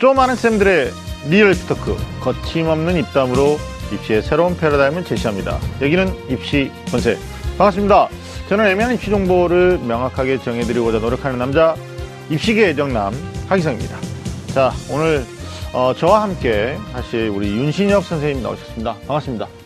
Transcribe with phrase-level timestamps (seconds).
[0.00, 0.92] 좀 안다는 쌤들의
[1.28, 3.58] real 입talk 거침없는 입담으로
[3.92, 5.58] 입시의 새로운 패러다임을 제시합니다.
[5.82, 7.18] 여기는 입시 본색
[7.58, 8.08] 반갑습니다.
[8.48, 11.76] 저는 애매한 입시 정보를 명확하게 정해드리고자 노력하는 남자
[12.30, 13.12] 입시계 애정남
[13.48, 13.98] 하기성입니다.
[14.54, 15.22] 자 오늘
[15.74, 18.94] 어, 저와 함께 하실 우리 윤신혁 선생님 나오셨습니다.
[19.06, 19.59] 반갑습니다.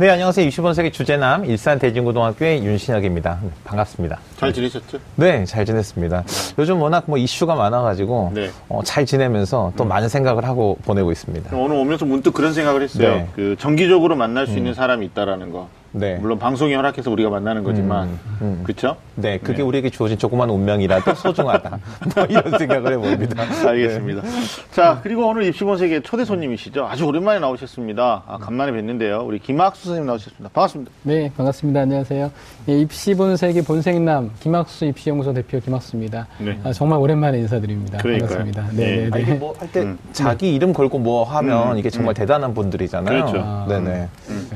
[0.00, 0.48] 네, 안녕하세요.
[0.48, 3.40] 60번 세기 주제남 일산 대진고등학교의 윤신혁입니다.
[3.64, 4.20] 반갑습니다.
[4.36, 5.00] 잘 지내셨죠?
[5.16, 6.22] 네, 잘 지냈습니다.
[6.60, 8.48] 요즘 워낙 뭐 이슈가 많아가지고 네.
[8.68, 11.56] 어, 잘 지내면서 또 많은 생각을 하고 보내고 있습니다.
[11.56, 13.08] 오늘 오면서 문득 그런 생각을 했어요.
[13.08, 13.28] 네.
[13.34, 15.68] 그 정기적으로 만날 수 있는 사람이 있다라는 거.
[15.92, 16.16] 네.
[16.16, 18.60] 물론 방송이 허락해서 우리가 만나는 거지만, 음.
[18.62, 18.96] 그렇죠?
[19.14, 21.70] 네, 그게 우리에게 주어진 조그만 운명이라도 소중하다.
[22.14, 23.42] 뭐 이런 생각을 해봅니다.
[23.68, 24.22] 알겠습니다.
[24.70, 26.86] 자, 그리고 오늘 입시본색의 초대 손님이시죠.
[26.86, 28.22] 아주 오랜만에 나오셨습니다.
[28.26, 29.26] 아, 간만에 뵀는데요.
[29.26, 30.50] 우리 김학수 선생님 나오셨습니다.
[30.52, 30.92] 반갑습니다.
[31.02, 31.80] 네, 반갑습니다.
[31.80, 32.30] 안녕하세요.
[32.68, 36.26] 예, 입시 본색의 본색남 김학수 입시연구소 대표 김학수입니다.
[36.38, 36.58] 네.
[36.64, 37.98] 아, 정말 오랜만에 인사드립니다.
[37.98, 38.28] 그러니까요.
[38.28, 38.68] 반갑습니다.
[38.72, 38.96] 네.
[38.96, 39.38] 네, 네, 아, 이게 네.
[39.38, 43.24] 뭐할때 자기 이름 걸고 뭐 하면 음, 이게 정말 대단한 분들이잖아요.
[43.24, 43.38] 그렇죠.
[43.44, 44.08] 아, 네네.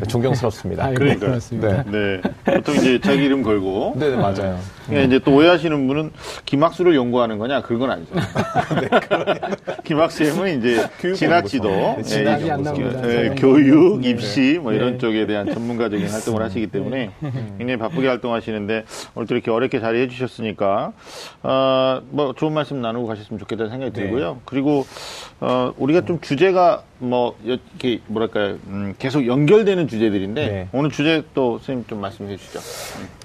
[0.09, 0.91] 존경스럽습니다.
[0.91, 1.29] 그러니까 요.
[1.31, 1.85] 고맙습니다.
[1.85, 2.21] 네.
[2.45, 3.95] 보통 이제 자기 이름 걸고.
[3.97, 4.59] 네, 네, 맞아요.
[4.87, 6.13] 그러니까 이제 또 오해하시는 분은
[6.45, 7.63] 김학수를 연구하는 거냐?
[7.63, 8.15] 그건 아니죠.
[9.85, 11.97] 김학수 님은 이제 진학지도.
[11.99, 13.01] 예, 진학이 이안 나옵니다.
[13.05, 13.35] 예, 네.
[13.37, 14.11] 교육, 네.
[14.11, 14.99] 입시 뭐 이런 네.
[14.99, 17.11] 쪽에 대한 전문가적인 활동을 하시기 때문에
[17.59, 20.93] 굉장히 바쁘게 활동하시는데 오늘 또 이렇게 어렵게 자리해 주셨으니까
[21.43, 24.03] 어, 뭐 좋은 말씀 나누고 가셨으면 좋겠다는 생각이 네.
[24.03, 24.41] 들고요.
[24.45, 24.87] 그리고
[25.41, 30.69] 어, 우리가 좀 주제가 뭐 이렇게 뭐랄까요 음, 계속 연결되는 주제들인데 네.
[30.73, 32.61] 오늘 주제 또 선생님 좀 말씀해 주시죠.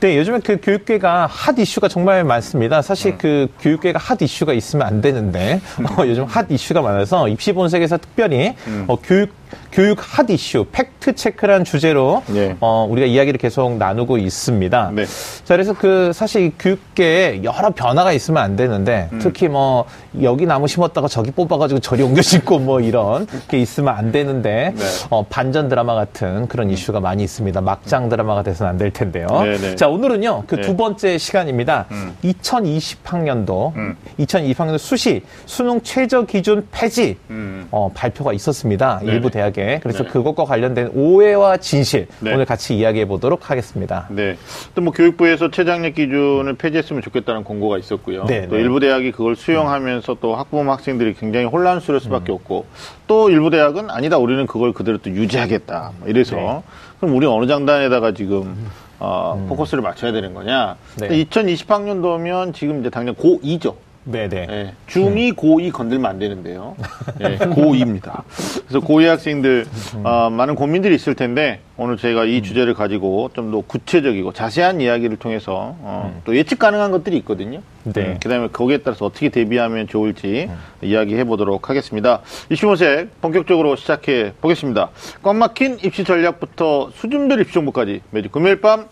[0.01, 2.81] 네, 요즘에 그 교육계가 핫 이슈가 정말 많습니다.
[2.81, 3.17] 사실 음.
[3.17, 5.61] 그 교육계가 핫 이슈가 있으면 안 되는데,
[5.97, 8.83] 어, 요즘 핫 이슈가 많아서 입시 본색에서 특별히 음.
[8.89, 9.31] 어, 교육,
[9.71, 12.55] 교육 핫 이슈, 팩트 체크란 주제로 네.
[12.61, 14.91] 어, 우리가 이야기를 계속 나누고 있습니다.
[14.93, 15.05] 네.
[15.05, 19.19] 자, 그래서 그 사실 이 교육계에 여러 변화가 있으면 안 되는데, 음.
[19.21, 19.85] 특히 뭐
[20.21, 24.85] 여기 나무 심었다가 저기 뽑아가지고 저리 옮겨 심고 뭐 이런 게 있으면 안 되는데, 네.
[25.09, 27.61] 어, 반전 드라마 같은 그런 이슈가 많이 있습니다.
[27.61, 29.25] 막장 드라마가 돼서는 안 될 텐데요.
[29.27, 29.75] 네네.
[29.75, 30.61] 자, 오늘은요, 그 네.
[30.61, 31.85] 두 번째 시간입니다.
[31.91, 32.15] 음.
[32.23, 33.95] 2020학년도, 음.
[34.19, 37.67] 2020학년도 수시, 수능 최저 기준 폐지, 음.
[37.71, 38.99] 어, 발표가 있었습니다.
[38.99, 39.11] 네네.
[39.11, 39.79] 일부 대학에.
[39.83, 40.09] 그래서 네네.
[40.11, 42.33] 그것과 관련된 오해와 진실, 네.
[42.33, 44.07] 오늘 같이 이야기해 보도록 하겠습니다.
[44.09, 44.35] 네.
[44.73, 48.25] 또 뭐 교육부에서 최장력 기준을 폐지했으면 좋겠다는 공고가 있었고요.
[48.25, 48.61] 네, 또 네.
[48.61, 51.99] 일부 대학이 그걸 수용하면서 또 학부모 학생들이 굉장히 혼란스러울 음.
[51.99, 52.65] 수밖에 없고
[53.05, 56.61] 또 일부 대학은 아니다 우리는 그걸 그대로 또 유지하겠다 뭐 이래서 네.
[57.01, 58.55] 그럼 우리 어느 장단에다가 지금
[58.99, 60.77] 어, 포커스를 맞춰야 되는 거냐?
[61.01, 61.07] 음.
[61.07, 61.23] 네.
[61.25, 63.75] 2020학년도면 지금 이제 당장 고2죠.
[64.09, 64.47] 네네.
[64.49, 66.75] 예, 중2, 고2 건들면 안 되는데요.
[67.19, 68.23] 예, 고2입니다.
[68.67, 69.65] 그래서 고2 학생들,
[70.03, 75.17] 어, 많은 고민들이 있을 텐데, 오늘 저희가 이 주제를 가지고 좀 더 구체적이고 자세한 이야기를
[75.17, 77.61] 통해서, 어, 또 예측 가능한 것들이 있거든요.
[77.83, 78.17] 네.
[78.21, 80.49] 그 다음에 거기에 따라서 어떻게 대비하면 좋을지
[80.81, 82.21] 이야기해 보도록 하겠습니다.
[82.49, 84.89] 입시본색 본격적으로 시작해 보겠습니다.
[85.21, 88.85] 꽉 막힌 입시 전략부터 수준별 입시 정보까지 매주 금요일 밤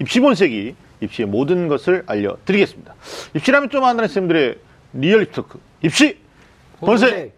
[0.00, 2.94] 입시본색이 입시의 모든 것을 알려드리겠습니다.
[3.34, 4.56] 입시라면 좀 안다는 쌤들의
[4.94, 6.18] real 입talk 입시
[6.80, 7.32] 본색.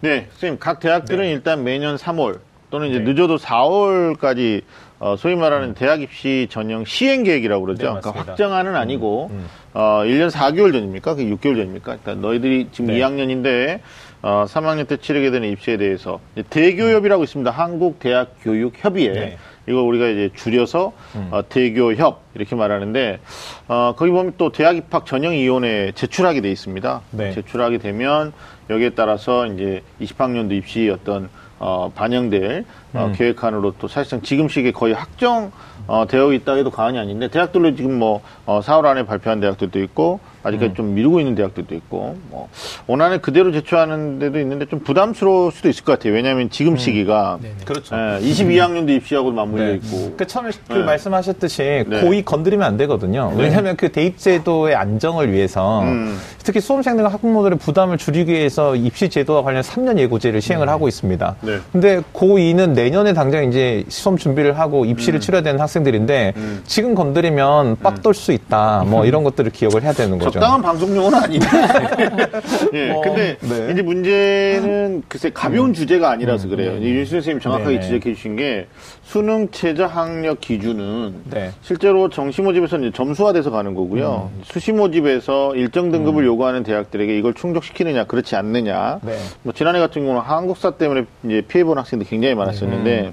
[0.00, 3.12] 네, 선생님 각 대학들은 일단 매년 3월 또는 이제 네.
[3.12, 4.62] 늦어도 4월까지
[4.98, 7.94] 어, 소위 말하는 대학 입시 전형 시행 계획이라고 그러죠.
[7.94, 8.30] 네, 그러니까.
[8.32, 9.46] 확정안은 아니고 음.
[9.72, 11.14] 어, 1년 4개월 전입니까?
[11.14, 11.98] 그게 6개월 전입니까?
[12.02, 13.00] 그러니까 너희들이 지금 네.
[13.00, 13.80] 2학년인데
[14.22, 16.20] 어, 3학년 때 치르게 되는 입시에 대해서
[16.50, 17.50] 대교협이라고 있습니다.
[17.50, 19.38] 한국대학교육협의회.
[19.66, 19.72] 네.
[19.72, 20.92] 이거 우리가 이제 줄여서
[21.30, 23.20] 어, 대교협 이렇게 말하는데
[23.68, 27.00] 어, 거기 보면 또 대학 입학 전형위원회에 제출하게 돼 있습니다.
[27.12, 27.32] 네.
[27.32, 28.32] 제출하게 되면
[28.68, 31.28] 여기에 따라서 이제 20학년도 입시 어떤
[31.58, 33.12] 어, 반영될 어, 음.
[33.12, 35.52] 계획안으로 또 사실상 지금 시기에 거의 확정
[35.86, 40.20] 어, 되어 있다 해도 과언이 아닌데 대학들로 지금 뭐 어, 4월 안에 발표한 대학들도 있고
[40.42, 42.48] 아직까지 좀 미루고 있는 대학들도 있고 뭐
[42.86, 46.14] 원안을 그대로 제출하는 데도 있는데 좀 부담스러울 수도 있을 것 같아요.
[46.14, 47.54] 왜냐하면 지금 시기가 네네.
[47.64, 47.94] 그렇죠.
[47.94, 49.74] 예, 22학년도 입시하고 맞물려 네.
[49.74, 50.82] 있고 그 처음에 그 네.
[50.84, 52.00] 말씀하셨듯이 네.
[52.02, 53.32] 고의 건드리면 안 되거든요.
[53.36, 56.18] 왜냐하면 그 대입 제도의 안정을 위해서 음.
[56.42, 61.36] 특히 수험생들과 학부모들의 부담을 줄이기 위해서 입시 제도와 관련 3년 예고제를 시행을 하고 있습니다.
[61.42, 61.58] 네.
[61.72, 66.62] 근데 고2는 내년에 당장 이제 시험 준비를 하고 입시를 치러야 되는 학생들인데 음.
[66.66, 68.84] 지금 건드리면 빡돌 수 있다.
[68.86, 70.29] 뭐 이런 것들을 기억을 해야 되는 거죠.
[70.30, 71.46] 적당한 방송용은 아닌데.
[72.74, 73.72] 예, 뭐, 근데 네.
[73.72, 76.76] 이제 문제는 글쎄 가벼운 주제가 아니라서 그래요.
[76.78, 77.80] 이제 윤수 선생님 정확하게 네네.
[77.80, 78.66] 지적해 주신 게
[79.02, 81.50] 수능 최저 학력 기준은 네.
[81.62, 84.30] 실제로 정시 모집에서 이제 점수화돼서 가는 거고요.
[84.44, 89.00] 수시 모집에서 일정 등급을 요구하는 대학들에게 이걸 충족시키느냐 그렇지 않느냐.
[89.02, 89.16] 네.
[89.42, 93.12] 뭐 지난해 같은 경우는 한국사 때문에 이제 피해 본 학생들 굉장히 많았었는데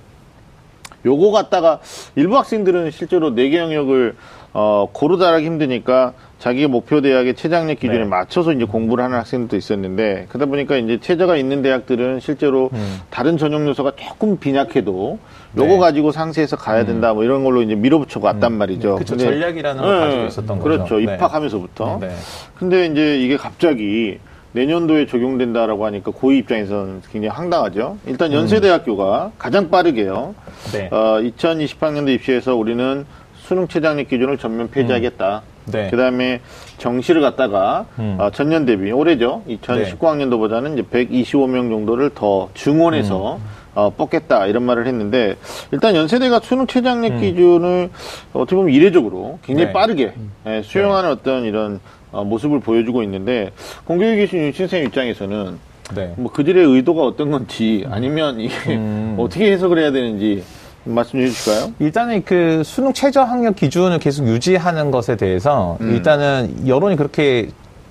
[1.06, 1.80] 요거 갖다가
[2.16, 4.16] 일부 학생들은 실제로 네 개 영역을
[4.54, 8.06] 어, 고르다하기 힘드니까 자기의 목표 대학의 최장력 기준에 네.
[8.06, 12.69] 맞춰서 이제 공부를 하는 학생들도 있었는데 그러다 보니까 이제 최저가 있는 대학들은 실제로
[13.10, 15.18] 다른 전형 요소가 조금 빈약해도
[15.57, 15.69] 요거 음.
[15.69, 15.78] 네.
[15.80, 18.98] 가지고 상세해서 가야 된다 뭐 이런 걸로 이제 밀어붙여 왔단 말이죠.
[18.98, 20.84] 그쵸, 근데- 전략이라는 걸 가지고 있었던 그렇죠.
[20.84, 20.95] 거죠.
[21.00, 21.13] 네.
[21.16, 21.98] 입학하면서부터.
[22.01, 22.10] 네.
[22.56, 24.19] 근데 이제 이게 갑자기
[24.51, 27.98] 내년도에 적용된다라고 하니까 고위 입장에서는 굉장히 황당하죠.
[28.06, 30.36] 일단 연세대학교가 가장 빠르게요.
[30.72, 30.88] 네.
[30.92, 33.06] 어, 2028년도 입시에서 우리는
[33.40, 35.42] 수능 최장력 기준을 전면 폐지하겠다.
[35.72, 35.90] 네.
[35.90, 36.42] 그다음에
[36.78, 38.18] 정시를 갖다가 음.
[38.19, 39.44] 어, 전년 대비 올해죠.
[39.48, 43.42] 2019학년도보다는 이제 125명 정도를 더 증원해서 음.
[43.75, 45.36] 어, 뽑겠다 이런 말을 했는데
[45.72, 47.22] 일단 연세대가 수능 최장력 음.
[47.22, 47.90] 기준을
[48.34, 49.74] 어떻게 보면 이례적으로 굉장히 네.
[49.74, 50.14] 빠르게
[50.48, 51.80] 예, 수용하는 어떤 이런
[52.12, 53.52] 어, 모습을 보여주고 있는데
[53.86, 55.60] 공교육 계신 윤 선생님 입장에서는
[55.96, 56.14] 네.
[56.18, 59.16] 뭐 그들의 의도가 어떤 건지 아니면 이게 음.
[59.19, 60.44] 어떻게 해석을 해야 되는지
[60.88, 61.74] 말씀 해 주실까요?
[61.80, 65.92] 일단은 그 수능 최저 학력 기준을 계속 유지하는 것에 대해서 음.
[65.92, 67.50] 일단은 여론이 그렇게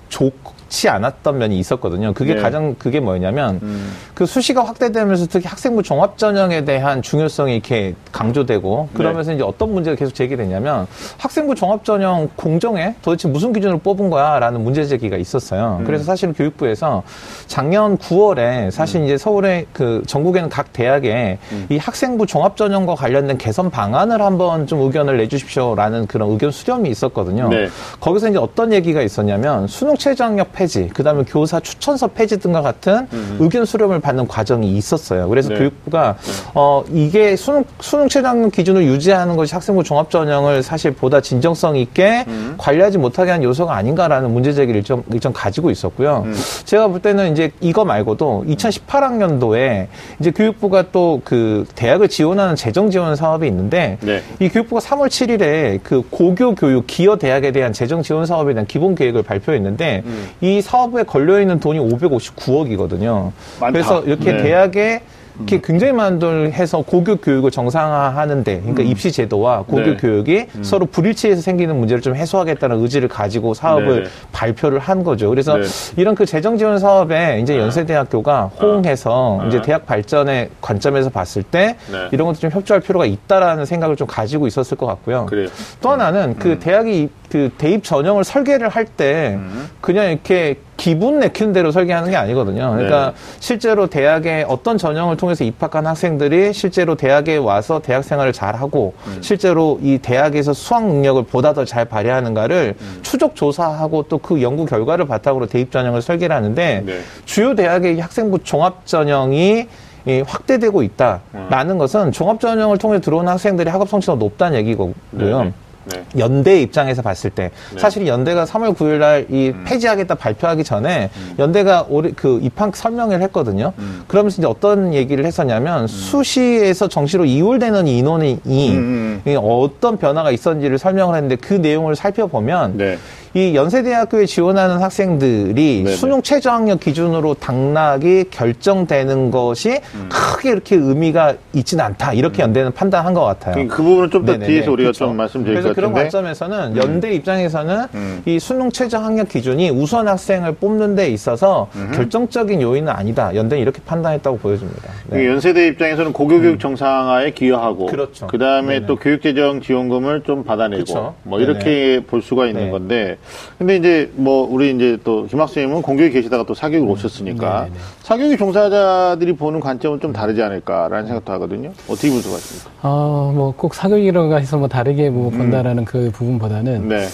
[0.09, 0.31] 좋
[0.69, 2.13] 지 않았던 면이 있었거든요.
[2.13, 2.41] 그게 네.
[2.41, 3.91] 가장 그게 뭐냐면 음.
[4.13, 9.95] 그 수시가 확대되면서 특히 학생부 종합 전형에 대한 중요성이 이렇게 강조되고 그러면서 이제 어떤 문제가
[9.95, 10.87] 계속 제기됐냐면
[11.17, 15.81] 학생부 종합 전형 공정에 도대체 무슨 기준으로 뽑은 거야라는 문제 제기가 있었어요.
[15.85, 17.03] 그래서 사실은 교육부에서
[17.47, 21.37] 작년 9월에 사실 이제 서울의 그 전국에는 각 대학에
[21.69, 27.49] 이 학생부 종합 전형과 관련된 개선 방안을 한번 좀 의견을 내주십시오라는 그런 의견 수렴이 있었거든요.
[27.49, 27.67] 네.
[27.99, 33.07] 거기서 이제 어떤 얘기가 있었냐면 수능 최저학력 폐지, 그다음에 교사 추천서 폐지 등과 같은
[33.39, 35.29] 의견 수렴을 받는 과정이 있었어요.
[35.29, 35.59] 그래서 네.
[35.59, 36.15] 교육부가
[36.55, 42.25] 어 이게 수능 수능 최저학력 기준을 유지하는 것이 학생부 종합 전형을 사실 보다 진정성 있게
[42.57, 46.25] 관리하지 못하게 한 요소가 아닌가라는 문제 제기를 좀, 좀 가지고 있었고요.
[46.65, 49.87] 제가 볼 때는 이제 이거 말고도 2018학년도에
[50.19, 54.21] 이제 교육부가 또 그 대학을 지원하는 재정 지원 사업이 있는데 네.
[54.39, 58.95] 이 교육부가 3월 7일에 그 고교 교육 기여 대학에 대한 재정 지원 사업에 대한 기본
[58.95, 60.03] 계획을 발표했는데
[60.39, 63.31] 이 사업에 걸려 있는 돈이 559억이거든요.
[63.59, 63.71] 많다.
[63.71, 64.43] 그래서 이렇게 네.
[64.43, 65.01] 대학에
[65.37, 69.97] 이렇게 굉장히 많은 돈을 해서 고교 교육을 정상화하는데, 그러니까 입시 제도와 고교 네.
[69.97, 74.09] 교육이 서로 불일치해서 생기는 문제를 좀 해소하겠다는 의지를 가지고 사업을 네.
[74.31, 75.29] 발표를 한 거죠.
[75.29, 75.63] 그래서 네.
[75.95, 79.47] 이런 그 재정 지원 사업에 이제 연세대학교가 호응해서 네.
[79.49, 82.07] 이제 대학 발전의 관점에서 봤을 때 네.
[82.11, 85.27] 이런 것도 좀 협조할 필요가 있다라는 생각을 좀 가지고 있었을 것 같고요.
[85.27, 85.47] 그래요.
[85.81, 89.37] 또 하나는 그 대학이 이- 그 대입 전형을 설계를 할때
[89.81, 92.71] 그냥 이렇게 기분 내키는 대로 설계하는 게 아니거든요.
[92.71, 93.13] 그러니까 네.
[93.39, 99.79] 실제로 대학에 어떤 전형을 통해서 입학한 학생들이 실제로 대학에 와서 대학 생활을 잘 하고 실제로
[99.81, 105.47] 이 대학에서 수학 능력을 보다 더 잘 발휘하는가를 추적 조사하고 또 그 연구 결과를 바탕으로
[105.47, 106.99] 대입 전형을 설계를 하는데 네.
[107.25, 109.67] 주요 대학의 학생부 종합 전형이
[110.07, 114.93] 이 확대되고 있다라는 것은 종합 전형을 통해 들어온 학생들이 학업 성취가 높다는 얘기고요.
[115.11, 115.53] 네.
[115.91, 116.03] 네.
[116.17, 117.79] 연대 입장에서 봤을 때 네.
[117.79, 123.73] 사실 연대가 3월 9일 날이 폐지하겠다 발표하기 전에 연대가 올해 그 입학 설명회를 했거든요.
[124.07, 129.21] 그러면서 이제 어떤 얘기를 했었냐면 수시에서 정시로 이월되는 인원이 음.
[129.25, 132.97] 이 어떤 변화가 있었는지를 설명을 했는데 그 내용을 살펴보면 네.
[133.33, 135.95] 이 연세대학교에 지원하는 학생들이 네네.
[135.95, 140.09] 수능 최저학력 기준으로 당락이 결정되는 것이 음.
[140.09, 143.55] 크게 이렇게 의미가 있지는 않다 이렇게 연대는 판단한 것 같아요.
[143.55, 144.37] 그, 그 부분은 좀 더.
[144.37, 145.05] 뒤에서 우리가 그쵸.
[145.05, 145.93] 좀 말씀드릴 그래서 것 그런.
[145.93, 148.21] 관점에서는 연대 입장에서는 음.
[148.25, 153.33] 이 수능 최저 학력 기준이 우선 학생을 뽑는 데 있어서 결정적인 요인은 아니다.
[153.35, 154.89] 연대는 이렇게 판단했다고 보여집니다.
[155.09, 155.17] 네.
[155.17, 158.27] 그 연세대 입장에서는 고교교육 정상화에 기여하고, 그렇죠.
[158.27, 158.85] 그 다음에 네네.
[158.85, 161.15] 또 교육재정 지원금을 좀 받아내고, 그쵸.
[161.23, 161.51] 뭐 네네.
[161.51, 162.71] 이렇게 볼 수가 있는 네.
[162.71, 163.16] 건데,
[163.57, 166.55] 근데 이제 뭐 우리 이제 또 김학수님은 공교육에 계시다가 또 음.
[166.55, 167.75] 사교육을 오셨으니까 네네네.
[168.03, 171.71] 사교육 종사자들이 보는 관점은 좀 다르지 않을까라는 생각도 하거든요.
[171.89, 172.69] 어떻게 분석하십니까?
[172.83, 177.07] 어, 뭐 꼭 사교육이라고 해서 뭐 다르게 뭐 본다라는 그 부분보다는 네,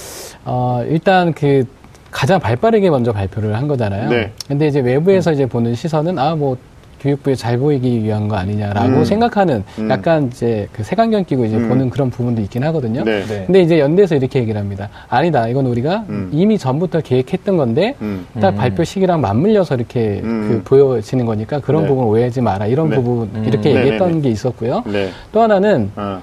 [0.46, 1.64] 어, 일단 그
[2.12, 4.10] 가장 발빠르게 먼저 발표를 한 거잖아요.
[4.10, 4.32] 네.
[4.48, 6.58] 근데 이제 외부에서 이제 보는 시선은 아, 뭐
[7.04, 9.06] 교육부에 잘 보이기 위한 거 아니냐라고 음.
[9.06, 9.90] 생각하는 음.
[9.90, 11.68] 약간 이제 그 색안경 끼고 이제 음.
[11.68, 13.04] 보는 그런 부분도 있긴 하거든요.
[13.04, 13.44] 네, 네.
[13.46, 14.90] 근데 이제 연대에서 이렇게 얘기를 합니다.
[15.10, 15.48] 아니다.
[15.50, 16.30] 이건 우리가 음.
[16.32, 18.26] 이미 전부터 계획했던 건데 음.
[18.40, 20.48] 딱 발표 시기랑 맞물려서 이렇게 음.
[20.48, 21.90] 그 보여지는 거니까 그런 네.
[21.90, 22.68] 부분 오해하지 마라.
[22.68, 22.96] 이런 네.
[22.96, 23.44] 부분 음.
[23.46, 24.14] 이렇게 네, 얘기했던.
[24.24, 24.84] 게 있었고요.
[24.86, 26.22] 네, 또 하나는 어,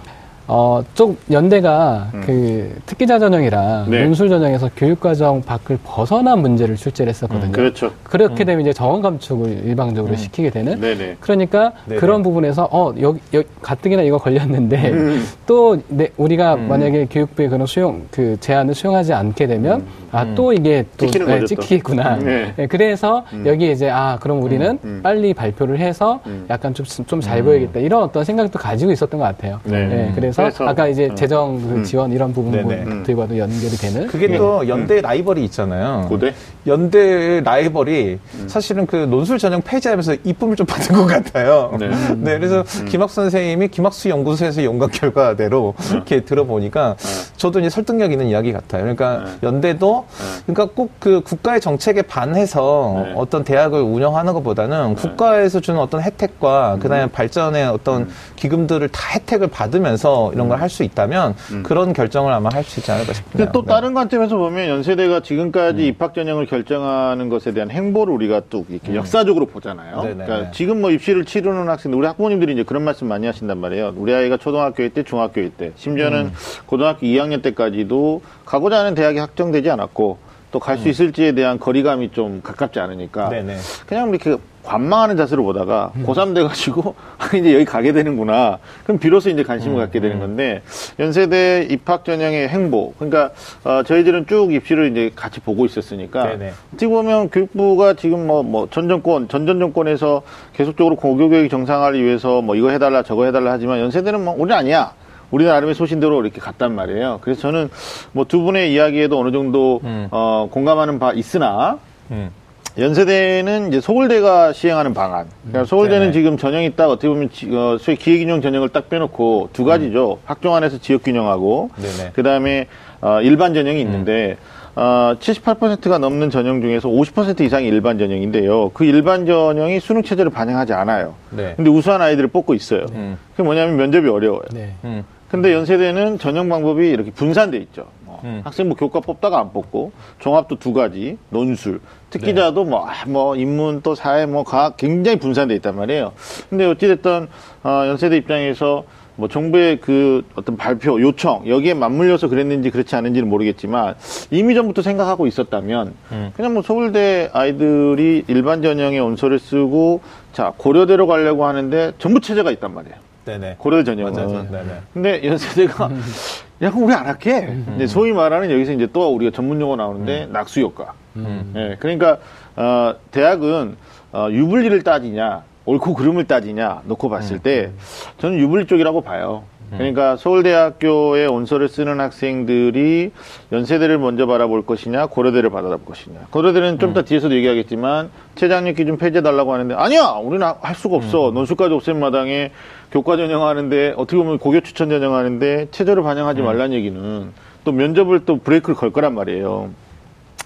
[0.52, 3.90] 어, 쪽 연대가 그 특기자 전형이랑 음.
[3.90, 4.04] 네.
[4.04, 7.52] 논술 전형에서 교육과정 밖을 벗어난 문제를 출제를 했었거든요.
[7.52, 7.92] 그렇죠.
[8.02, 10.80] 그렇게 되면 이제 정원 감축을 일방적으로 시키게 되는.
[10.80, 11.18] 네네.
[11.20, 12.00] 그러니까 네네.
[12.00, 15.24] 그런 부분에서 어 여기, 여기 가뜩이나 이거 걸렸는데 음.
[15.46, 20.84] 또 내, 우리가 만약에 교육부의 그런 수용 그 제안을 수용하지 않게 되면 아, 또 이게
[20.96, 21.44] 또 찍히는 네.
[21.44, 22.16] 찍히구나.
[22.16, 22.54] 네.
[22.56, 25.00] 네, 그래서 여기 이제 아, 그럼 우리는 음.
[25.02, 26.46] 빨리 발표를 해서 음.
[26.50, 27.78] 약간 좀 좀 잘 보이겠다.
[27.80, 29.60] 이런 어떤 생각도 가지고 있었던 것 같아요.
[29.64, 29.86] 네.
[29.86, 31.16] 네, 그래서, 그래서, 아까 이제 음.
[31.16, 31.84] 재정 그 음.
[31.84, 32.84] 지원 이런 네네.
[32.84, 36.06] 부분들과도 연결이 되는 그게 또 연대 라이벌이 있잖아요.
[36.08, 36.34] 고대?
[36.66, 41.74] 연대 라이벌이 사실은 그 논술 전형 폐지하면서 이쁨을 좀 받은 것 같아요.
[41.78, 41.88] 네.
[42.16, 46.96] 네, 그래서 김학수 선생님이 김학수 연구소에서 연구한 결과대로 이렇게 들어보니까
[47.36, 48.82] 저도 이제 설득력 있는 이야기 같아요.
[48.82, 49.30] 그러니까 네.
[49.42, 50.06] 연대도
[50.46, 53.14] 그러니까 꼭 그 국가의 정책에 반해서 네.
[53.16, 60.29] 어떤 대학을 운영하는 것보다는 국가에서 주는 어떤 혜택과 그다음에 발전의 어떤 기금들을 다 혜택을 받으면서
[60.32, 63.12] 이런 걸 할 수 있다면 그런 결정을 아마 할 수 있지 않을까.
[63.32, 63.68] 근데 또 네.
[63.68, 69.46] 다른 관점에서 보면 연세대가 지금까지 입학 전형을 결정하는 것에 대한 행보를 우리가 또 이렇게 역사적으로
[69.46, 70.02] 보잖아요.
[70.02, 70.24] 네네.
[70.24, 73.94] 그러니까 지금 뭐 입시를 치르는 학생들, 우리 학부모님들이 이제 그런 말씀 많이 하신단 말이에요.
[73.96, 76.32] 우리 아이가 초등학교일 때, 중학교일 때, 심지어는
[76.66, 80.18] 고등학교 2학년 때까지도 가고자 하는 대학이 확정되지 않았고
[80.50, 83.56] 또 갈 수 있을지에 대한 거리감이 좀 가깝지 않으니까 네네.
[83.86, 88.58] 그냥 이렇게 관망하는 자세로 보다가 고3 돼가지고 아, 이제 여기 가게 되는구나.
[88.84, 90.62] 그럼 비로소 이제 관심을 갖게 되는 건데
[90.98, 92.92] 연세대 입학 전형의 행보.
[92.98, 93.30] 그러니까
[93.64, 96.52] 어, 저희들은 쭉 입시를 이제 같이 보고 있었으니까 네네.
[96.68, 102.54] 어떻게 보면 교육부가 지금 뭐, 뭐, 전 정권, 전전 정권에서 계속적으로 고교교육 정상화를 위해서 뭐
[102.54, 104.92] 이거 해달라 저거 해달라 하지만 연세대는 뭐 우리 아니야.
[105.30, 107.18] 우리 나름의 소신대로 이렇게 갔단 말이에요.
[107.22, 107.70] 그래서 저는
[108.12, 110.08] 뭐 두 분의 이야기에도 어느 정도 음.
[110.10, 111.78] 어, 공감하는 바 있으나
[112.10, 112.30] 음.
[112.78, 115.26] 연세대는 이제 서울대가 시행하는 방안.
[115.42, 116.12] 그러니까 서울대는 네네.
[116.12, 120.18] 지금 전형이 딱 어떻게 보면 지- 어, 소위 기획인용 전형을 딱 빼놓고 두 가지죠.
[120.24, 122.10] 학종 안에서 지역균형하고 음.
[122.14, 122.66] 그 다음에
[123.00, 124.36] 어, 일반 전형이 있는데
[124.76, 128.70] 어, 78%가 넘는 전형 중에서 50% 이상이 일반 전형인데요.
[128.72, 131.14] 그 일반 전형이 수능 체제를 반영하지 않아요.
[131.30, 131.54] 네.
[131.56, 132.86] 근데 우수한 아이들을 뽑고 있어요.
[132.92, 133.18] 음.
[133.32, 134.42] 그게 뭐냐면 면접이 어려워요.
[134.52, 134.74] 네.
[134.84, 135.02] 음.
[135.30, 137.86] 근데 연세대는 전형 방법이 이렇게 분산돼 있죠.
[138.04, 138.40] 뭐 음.
[138.42, 143.94] 학생부 교과 뽑다가 안 뽑고 종합도 두 가지, 논술, 특기자도 뭐, 아, 뭐 인문 또
[143.94, 146.12] 사회 뭐 과학 굉장히 분산돼 있단 말이에요.
[146.48, 147.28] 근데 어찌됐든
[147.62, 148.82] 어, 연세대 입장에서
[149.14, 153.94] 뭐 정부의 그 어떤 발표 요청 여기에 맞물려서 그랬는지 그렇지 않은지는 모르겠지만
[154.32, 156.32] 이미 전부터 생각하고 있었다면 음.
[156.34, 160.00] 그냥 뭐 서울대 아이들이 일반 전형의 원서를 쓰고
[160.32, 163.09] 자 고려대로 가려고 하는데 정부 체제가 있단 말이에요.
[163.30, 163.56] 네네.
[163.58, 164.12] 고려 전형은.
[164.12, 164.50] 맞아요.
[164.50, 164.80] 네네.
[164.92, 165.90] 근데 연세대가
[166.62, 167.40] 야 그럼 우리 안 할게.
[167.40, 167.64] 음.
[167.66, 170.94] 근데 소위 말하는 여기서 이제 또 우리가 전문 용어 나오는데 낙수 효과.
[171.16, 171.52] 음.
[171.56, 172.18] 예, 그러니까
[172.56, 173.76] 어, 대학은
[174.12, 177.40] 어, 유불리를 따지냐 옳고 그름을 따지냐 놓고 봤을 음.
[177.42, 177.70] 때
[178.18, 179.44] 저는 유불리 쪽이라고 봐요.
[179.70, 183.12] 그러니까 서울대학교에 원서를 쓰는 학생들이
[183.52, 186.26] 연세대를 먼저 바라볼 것이냐 고려대를 바라볼 것이냐.
[186.30, 186.94] 고려대는 좀 음.
[186.94, 191.34] 더 뒤에서도 얘기하겠지만 최장력 기준 폐지해달라고 하는데 아니야 우리는 할 수가 없어 음.
[191.34, 192.50] 논술까지 없앤 마당에
[192.90, 197.30] 교과 전형하는데 어떻게 보면 고교 추천 전형하는데 체제를 반영하지 말라는 얘기는
[197.64, 199.70] 또 면접을 또 브레이크를 걸 거란 말이에요.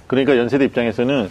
[0.07, 1.31] 그러니까 연세대 입장에서는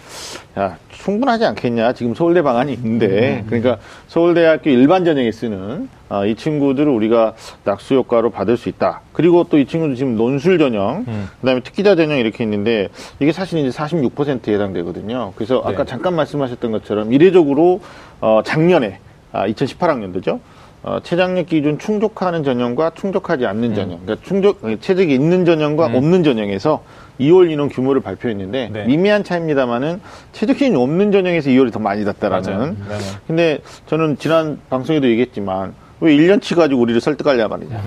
[0.57, 1.93] 야 충분하지 않겠냐?
[1.93, 3.43] 지금 서울대 방안이 있는데.
[3.47, 3.77] 그러니까
[4.07, 9.01] 서울대학교 일반 전형에 쓰는 아, 이 친구들을 우리가 낙수 효과로 받을 수 있다.
[9.13, 11.27] 그리고 또 이 친구도 지금 논술 전형 음.
[11.41, 12.89] 그다음에 특기자 전형 이렇게 있는데
[13.19, 15.33] 이게 사실 이제 46%에 해당되거든요.
[15.35, 15.85] 그래서 아까 네.
[15.85, 17.81] 잠깐 말씀하셨던 것처럼 이례적으로
[18.21, 18.99] 어, 작년에
[19.31, 20.39] 아, 2018학년도죠?
[20.83, 23.75] 어, 체장력 기준 충족하는 전형과 충족하지 않는 음.
[23.75, 26.83] 전형, 그러니까 충족 체적이 있는 전형과 없는 전형에서
[27.19, 28.85] 2월 인원 규모를 발표했는데 네.
[28.85, 30.01] 미미한 차이입니다만은
[30.31, 32.49] 최적 기준이 없는 전형에서 2월이 더 많이 났다라는.
[32.49, 32.65] 맞아요.
[32.65, 33.01] 네네.
[33.27, 37.81] 근데 저는 지난 방송에도 얘기했지만 왜 1년치 가지고 우리를 설득하려 말이냐.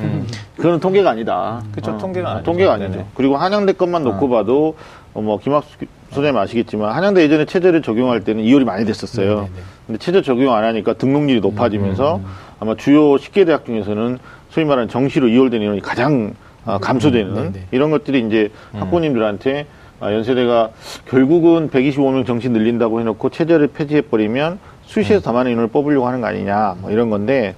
[0.57, 1.61] 그거는 통계가 아니다.
[1.65, 1.73] 음.
[1.73, 2.45] 그쵸, 통계가 아니죠.
[2.45, 2.91] 통계가 아니죠.
[2.93, 3.07] 네네.
[3.15, 4.77] 그리고 한양대 것만 놓고 봐도
[5.13, 5.77] 어, 뭐 김학수
[6.11, 9.35] 소장님 아시겠지만 한양대 예전에 체제를 적용할 때는 2월이 많이 됐었어요.
[9.35, 9.51] 네네네.
[9.87, 12.25] 근데 체제 적용 안 하니까 등록률이 높아지면서 음,
[12.59, 14.19] 아마 주요 10개 대학 중에서는
[14.51, 17.67] 소위 말하는 정시로 2월 된 인원이 가장 아, 감소되는 네네.
[17.71, 18.81] 이런 것들이 이제 음.
[18.81, 19.67] 학부모님들한테
[20.01, 20.71] 아, 연세대가
[21.09, 26.77] 결국은 125명 정시 늘린다고 해놓고 체제를 폐지해버리면 수시에서 더 많은 인원을 뽑으려고 하는 거 아니냐
[26.81, 27.55] 뭐 이런 건데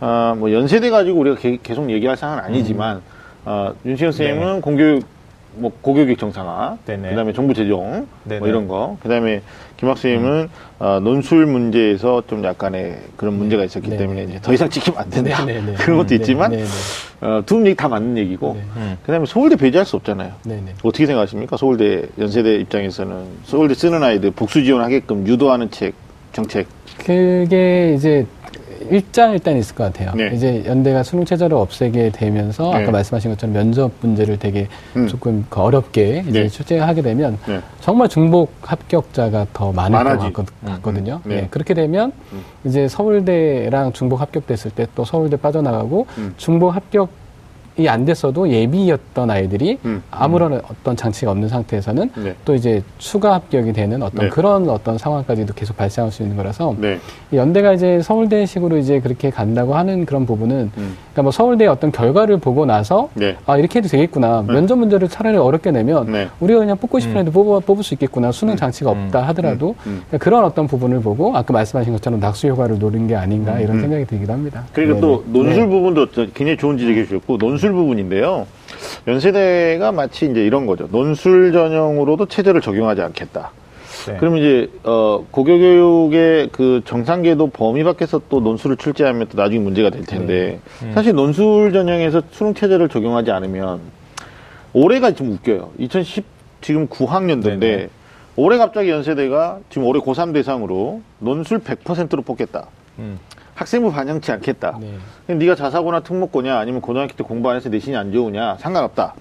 [0.00, 3.02] 아, 뭐 연세대 가지고 우리가 게- 계속 얘기할 사항은 아니지만
[3.44, 5.04] 아, 윤시영 선생님은 공교육
[5.56, 7.10] 뭐 고교육 정상화, 네네.
[7.10, 8.40] 그다음에 정부 재정 네네.
[8.40, 9.42] 뭐 이런 거, 그다음에
[9.78, 10.48] 김학수님은
[10.78, 13.98] 어, 논술 문제에서 좀 약간의 그런 문제가 있었기 네네.
[14.02, 15.74] 때문에 이제 더 이상 찍히면 안 된다 네네네.
[15.74, 16.64] 그런 것도 네, 있지만 네네.
[17.20, 18.62] 어, 두분 얘기 다 맞는 얘기고 네.
[18.76, 18.98] 음.
[19.04, 20.32] 그다음에 서울대 배제할 수 없잖아요.
[20.44, 20.74] 네네.
[20.82, 21.56] 어떻게 생각하십니까?
[21.56, 25.94] 서울대 연세대 입장에서는 서울대 쓰는 아이들 복수 지원하게끔 유도하는 책
[26.32, 26.66] 정책.
[26.98, 28.26] 그게 이제
[28.90, 30.12] 일장 일단 있을 것 같아요.
[30.14, 30.30] 네.
[30.34, 32.82] 이제 연대가 수능 체제를 없애게 되면서 네.
[32.82, 35.06] 아까 말씀하신 것처럼 면접 문제를 되게 음.
[35.08, 36.48] 조금 그 어렵게 이제 네.
[36.48, 37.60] 출제하게 되면 네.
[37.80, 40.32] 정말 중복 합격자가 더 많을 많아지.
[40.32, 41.20] 것 같, 같거든요.
[41.24, 41.28] 음.
[41.28, 41.40] 네.
[41.42, 41.48] 네.
[41.50, 42.42] 그렇게 되면 음.
[42.64, 46.32] 이제 서울대랑 중복 합격됐을 때 또 서울대 빠져나가고 음.
[46.36, 47.25] 중복 합격 이
[47.88, 50.02] 안 됐어도 예비였던 아이들이 음.
[50.10, 52.34] 아무런 어떤 장치가 없는 상태에서는 네.
[52.44, 54.28] 또 이제 추가 합격이 되는 어떤 네.
[54.30, 56.98] 그런 어떤 상황까지도 계속 발생할 수 있는 거라서 네.
[57.30, 60.96] 이 연대가 이제 서울대식으로 이제 그렇게 간다고 하는 그런 부분은 음.
[61.12, 63.36] 그러니까 뭐 서울대의 어떤 결과를 보고 나서 네.
[63.46, 64.54] 아 이렇게 해도 되겠구나 네.
[64.54, 66.28] 면접 문제를 차라리 어렵게 내면 네.
[66.40, 69.04] 우리가 그냥 뽑고 싶은 애도 뽑아, 뽑을 수 있겠구나 수능 장치가 음.
[69.06, 70.02] 없다 하더라도 음.
[70.08, 73.80] 그러니까 그런 어떤 부분을 보고 아까 말씀하신 것처럼 낙수 효과를 노린 게 아닌가 이런 음.
[73.82, 74.64] 생각이 들기도 합니다.
[74.72, 75.00] 그리고.
[75.00, 75.66] 또 논술 네.
[75.68, 78.46] 부분도 저- 굉장히 좋은 지적해 주셨고 논술 부분인데요.
[79.06, 80.88] 연세대가 마치 이제 이런 거죠.
[80.90, 83.52] 논술 전형으로도 체제를 적용하지 않겠다.
[84.06, 84.16] 네.
[84.18, 90.04] 그러면 이제 어 고교교육의 그 정상궤도 범위 밖에서 또 논술을 출제하면 또 나중에 문제가 될
[90.04, 90.92] 텐데 음.
[90.94, 93.80] 사실 논술 전형에서 수능 체제를 적용하지 않으면
[94.72, 95.72] 올해가 좀 웃겨요.
[95.78, 96.24] 2010
[96.60, 97.88] 지금 9학년도인데 네네.
[98.36, 102.66] 올해 갑자기 연세대가 지금 올해 고3 대상으로 논술 100%로 뽑겠다.
[102.98, 103.18] 음.
[103.56, 104.78] 학생부 반영치 않겠다.
[105.26, 105.34] 네.
[105.34, 109.14] 네가 자사고나 특목고냐 아니면 고등학교 때 공부 안 해서 내신이 안 좋으냐 상관없다.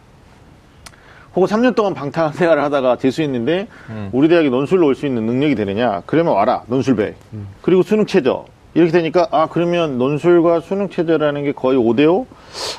[1.36, 4.10] 혹은 3년 동안 방탕 생활을 하다가 재수했는데 음.
[4.13, 6.01] 우리 대학에 논술로 올 수 있는 능력이 되느냐?
[6.06, 7.15] 그러면 와라 논술배.
[7.34, 7.48] 음.
[7.62, 8.46] 그리고 수능 최저.
[8.74, 12.25] 이렇게 되니까 아 그러면 논술과 수능 최저라는 게 거의 5대5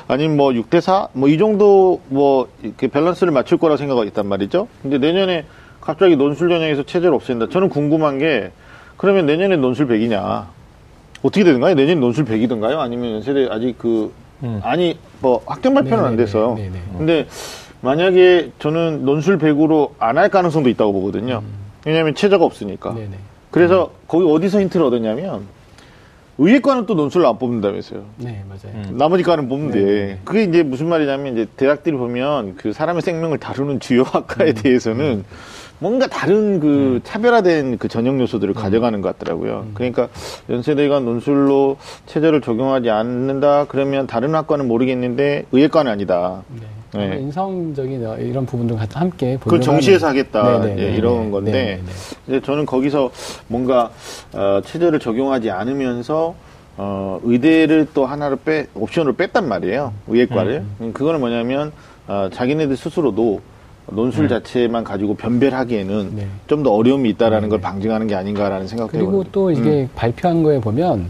[0.07, 4.67] 아니면 뭐 6대4 뭐 이 정도 뭐 이렇게 밸런스를 맞출 거라고 생각하고 있단 말이죠.
[4.83, 5.45] 근데 내년에
[5.81, 7.49] 갑자기 논술 전형에서 체제를 없앤다.
[7.49, 8.51] 저는 궁금한 게
[8.95, 10.45] 그러면 내년에 논술 100이냐?
[11.23, 11.75] 어떻게 되는가요?
[11.75, 12.79] 내년 논술 100이든가요?
[12.79, 14.11] 아니면 연세대 아직 그
[14.43, 14.59] 음.
[14.63, 16.17] 아니 뭐 학점 발표는 안 네네네.
[16.25, 16.79] 돼서 네네.
[16.97, 17.27] 근데
[17.81, 21.41] 만약에 저는 논술 100으로 안 할 가능성도 있다고 보거든요.
[21.85, 22.93] 왜냐하면 체제가 없으니까.
[22.93, 23.11] 네네.
[23.51, 25.41] 그래서 거기 어디서 힌트를 얻었냐면
[26.39, 28.03] 의예과는 또 논술로 안 뽑는다면서요.
[28.17, 28.75] 네, 맞아요.
[28.75, 28.95] 음.
[28.97, 30.19] 나머지 과는 뽑는데 네네.
[30.23, 35.23] 그게 이제 무슨 말이냐면 이제 대학들이 보면 그 사람의 생명을 다루는 주요 학과에 대해서는
[35.79, 39.67] 뭔가 다른 그 차별화된 그 전형 요소들을 가져가는 것 같더라고요.
[39.73, 40.07] 그러니까
[40.49, 46.41] 연세대가 논술로 체제를 적용하지 않는다 그러면 다른 학과는 모르겠는데 의예과는 아니다.
[46.49, 46.61] 네.
[46.93, 47.09] 네.
[47.09, 47.19] 네.
[47.19, 50.81] 인성적인 이런 부분도 함께 그걸 정시에서 하겠다 네네네.
[50.81, 51.31] 예, 이런 네네.
[51.31, 51.81] 건데.
[52.27, 53.11] 이제 저는 거기서
[53.47, 53.91] 뭔가
[54.33, 56.33] 어, 체제를 적용하지 않으면서
[56.77, 61.71] 어, 의대를 또 하나를 빼 옵션으로 뺐단 말이에요 의예과를 음, 그거는 뭐냐면
[62.07, 63.41] 어, 자기네들 스스로도
[63.91, 66.27] 논술 자체만 가지고 변별하기에는 네.
[66.47, 69.31] 좀더 어려움이 있다라는 걸 방증하는 게 아닌가라는 생각도 그리고 해보거든요.
[69.31, 71.09] 또 이게 발표한 거에 보면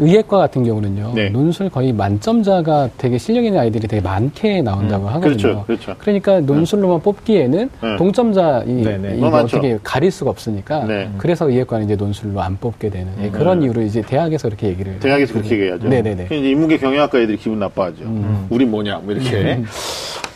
[0.00, 1.12] 의예과 같은 경우는요.
[1.14, 1.28] 네.
[1.28, 5.36] 논술 거의 만점자가 되게 실력 있는 아이들이 되게 많게 나온다고 하거든요.
[5.36, 5.94] 그렇죠, 그렇죠.
[5.98, 7.96] 그러니까 논술로만 뽑기에는 네.
[7.98, 8.82] 동점자 이,
[9.22, 9.58] 어, 맞죠.
[9.58, 11.10] 어떻게 가릴 수가 없으니까 네.
[11.18, 15.34] 그래서 의예과는 이제 논술로 안 뽑게 되는 예, 그런 이유로 이제 대학에서 그렇게 얘기를 대학에서
[15.34, 15.88] 그렇게 얘기하죠.
[15.88, 16.24] 네네네.
[16.26, 18.04] 이제 인문계 경영학과 애들이 기분 나빠하죠.
[18.48, 19.62] 우린 뭐냐, 뭐 이렇게.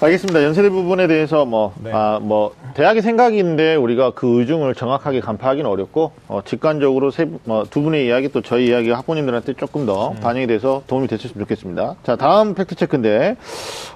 [0.05, 0.43] 알겠습니다.
[0.45, 1.91] 연세대 부분에 대해서 뭐, 네.
[1.93, 7.81] 아, 뭐, 대학의 생각인데 우리가 그 의중을 정확하게 간파하기는 어렵고, 어, 직관적으로 세, 뭐, 두
[7.81, 11.95] 분의 이야기 또 저희 이야기가 학부모님들한테 조금 더 반영이 돼서 도움이 됐으면 좋겠습니다.
[12.03, 13.37] 자, 다음 팩트체크인데,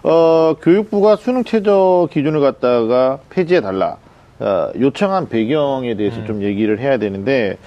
[0.05, 3.97] 어, 교육부가 수능 최저 기준을 갖다가 폐지해달라.
[4.41, 7.59] 어, 요청한 배경에 대해서 좀 얘기를 해야 되는데,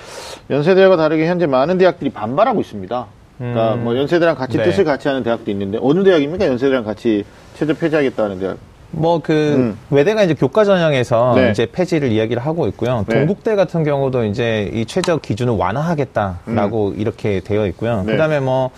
[0.50, 3.08] 연세대와 다르게 현재 많은 대학들이 반발하고 있습니다.
[3.42, 3.84] 그러니까 음.
[3.84, 4.64] 뭐 연세대랑 같이 네.
[4.64, 6.46] 뜻을 같이 하는 대학도 있는데 어느 대학입니까?
[6.46, 7.26] 연세대랑 같이
[7.56, 8.58] 체제 폐지하겠다는 대학.
[8.92, 9.78] 뭐그 음.
[9.90, 11.50] 외대가 이제 교과 전형에서 네.
[11.50, 13.04] 이제 폐지를 이야기를 하고 있고요.
[13.08, 13.16] 네.
[13.16, 18.02] 동국대 같은 경우도 이제 이 최저 기준을 완화하겠다라고 이렇게 되어 있고요.
[18.02, 18.06] 음.
[18.06, 18.12] 네.
[18.12, 18.70] 그다음에 뭐 어,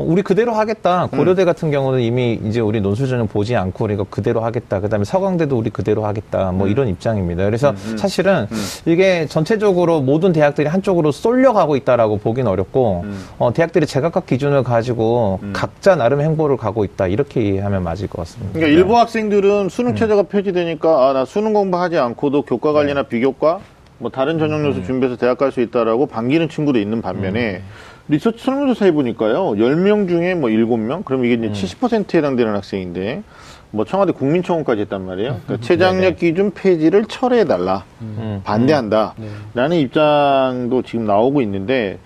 [0.00, 1.06] 우리 그대로 하겠다.
[1.06, 4.80] 고려대 같은 경우는 이미 이제 우리 논술 전형 보지 않고 우리가 그대로 하겠다.
[4.80, 6.52] 그다음에 서강대도 우리 그대로 하겠다.
[6.52, 7.44] 뭐 이런 입장입니다.
[7.44, 8.46] 그래서 사실은
[8.86, 13.04] 이게 전체적으로 모든 대학들이 한쪽으로 쏠려가고 있다라고 보긴 어렵고
[13.38, 17.06] 어, 대학들이 제각각 기준을 가지고 각자 나름 행보를 가고 있다.
[17.06, 18.52] 이렇게 이해하면 맞을 것 같습니다.
[18.54, 23.60] 그러니까 일부 학생들은 수능 체제가 폐지되니까 아 나 수능 공부하지 않고도 교과 관리나 비교과
[23.98, 27.62] 뭐 다른 전형 요소 준비해서 대학 갈 수 있다라고 반기는 친구도 있는 반면에
[28.08, 33.22] 리서치 설문조사 해보니까요 10명 중에 뭐 7명 그럼 이게 이제 70%에 해당되는 학생인데
[33.70, 35.40] 뭐 청와대 국민청원까지 했단 말이에요.
[35.44, 37.84] 그러니까 최장력 기준 폐지를 철회해달라.
[38.00, 38.40] 음.
[38.44, 39.14] 반대한다.
[39.54, 41.98] 라는 입장도 지금 나오고 있는데,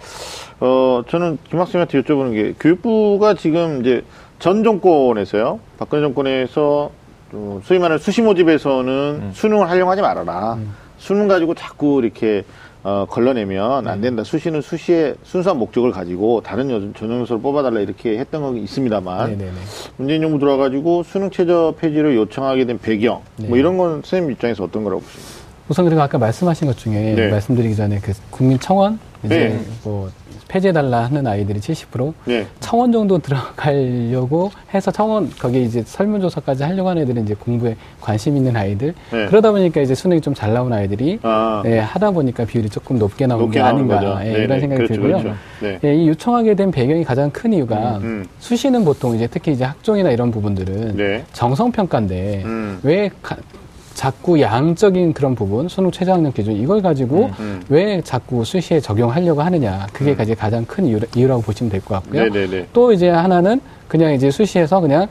[0.59, 4.03] 어, 저는 김 학생한테 여쭤보는 게, 교육부가 지금 이제
[4.38, 6.91] 전 정권에서요, 박근혜 정권에서
[7.35, 10.59] 어, 소위 말하는 수시 모집에서는 수능을 활용하지 말아라.
[10.99, 12.45] 수능 가지고 자꾸 이렇게
[12.85, 14.25] 어, 걸러내면 안 된다.
[14.25, 19.53] 수시는 수시의 순수한 목적을 가지고 다른 여- 전형 요소를 뽑아달라 이렇게 했던 거 있습니다만 네네네.
[19.99, 23.59] 문재인 정부 들어와가지고 수능 최저 폐지를 요청하게 된 배경 뭐 네.
[23.59, 25.33] 이런 건 선생님 입장에서 어떤 거라고 보십니까?
[25.68, 27.29] 우선 그리고 아까 말씀하신 것 중에 네.
[27.31, 29.61] 말씀드리기 전에 그 국민청원 이제 네.
[29.85, 30.11] 뭐
[30.57, 32.47] 폐지해달라 하는 아이들이 70%, 네.
[32.61, 38.55] 청원 정도 들어가려고 해서 청원 거기에 이제 설문조사까지 하려고 하는 애들은 이제 공부에 관심 있는
[38.55, 39.27] 아이들 네.
[39.27, 41.61] 그러다 보니까 이제 수능이 좀 잘 나온 아이들이 아.
[41.65, 44.27] 네, 하다 보니까 비율이 조금 높게 높게 게 아닌가.
[44.27, 44.45] 예.
[44.45, 45.19] 이런 생각이 그렇죠, 들고요.
[45.19, 45.37] 그렇죠.
[45.61, 45.79] 네.
[45.85, 48.25] 예, 이 요청하게 된 배경이 가장 큰 이유가 음.
[48.41, 51.25] 수시는 보통 이제 특히 이제 학종이나 이런 부분들은 네.
[51.33, 52.81] 정성 평가인데 음.
[52.83, 53.37] 왜 가-
[54.03, 57.62] 자꾸 양적인 그런 부분, 수능 최저학력 기준 이걸 가지고 음.
[57.69, 62.03] 왜 자꾸 수시에 적용하려고 하느냐 그게 이제 가장 큰 이유, 이유 라고 보시면 될 것
[62.03, 62.25] 같고요.
[62.25, 62.67] 네네네.
[62.73, 65.07] 또 이제 하나는 그냥 이제 수시에서 그냥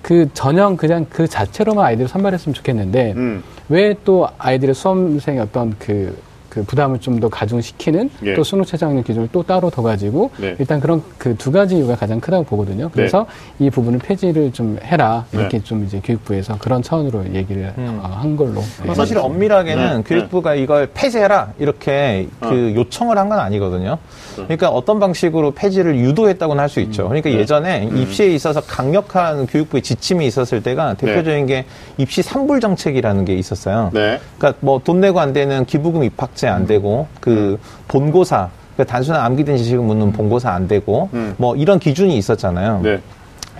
[0.00, 3.42] 그 전형 그냥 그 자체로만 아이들을 선발했으면 좋겠는데 음.
[3.68, 6.16] 왜또 아이들의 수험생의 어떤 그,
[6.50, 8.34] 그 부담을 좀 더 가중시키는 예.
[8.34, 10.54] 또 수능 최저학력 기준을 또 따로 더 가지고 네.
[10.58, 12.88] 일단 그런 그 두 가지 이유가 가장 크다고 보거든요.
[12.92, 13.26] 그래서
[13.58, 15.64] 이 부분을 폐지를 좀 해라 이렇게 네.
[15.64, 18.00] 좀 이제 교육부에서 그런 차원으로 얘기를 음.
[18.02, 18.62] 어, 한 걸로.
[18.88, 18.94] 예.
[18.94, 23.96] 사실 엄밀하게는 네, 교육부가 이걸 폐지해라 이렇게 그 요청을 한 건 아니거든요.
[24.34, 27.04] 그러니까 어떤 방식으로 폐지를 유도했다고는 할 수 있죠.
[27.04, 27.36] 그러니까 네.
[27.38, 31.64] 예전에 입시에 있어서 강력한 교육부의 지침이 있었을 때가 대표적인 게
[31.98, 33.90] 입시 산불 정책이라는 게 있었어요.
[33.92, 34.18] 네.
[34.38, 39.20] 그러니까 뭐 돈 내고 안 되는 기부금 입학 제 안 되고 그 본고사 그러니까 단순한
[39.22, 41.34] 암기 된 지식을 묻는 본고사 안 되고 음.
[41.36, 42.80] 뭐 이런 기준이 있었잖아요.
[42.82, 43.00] 네.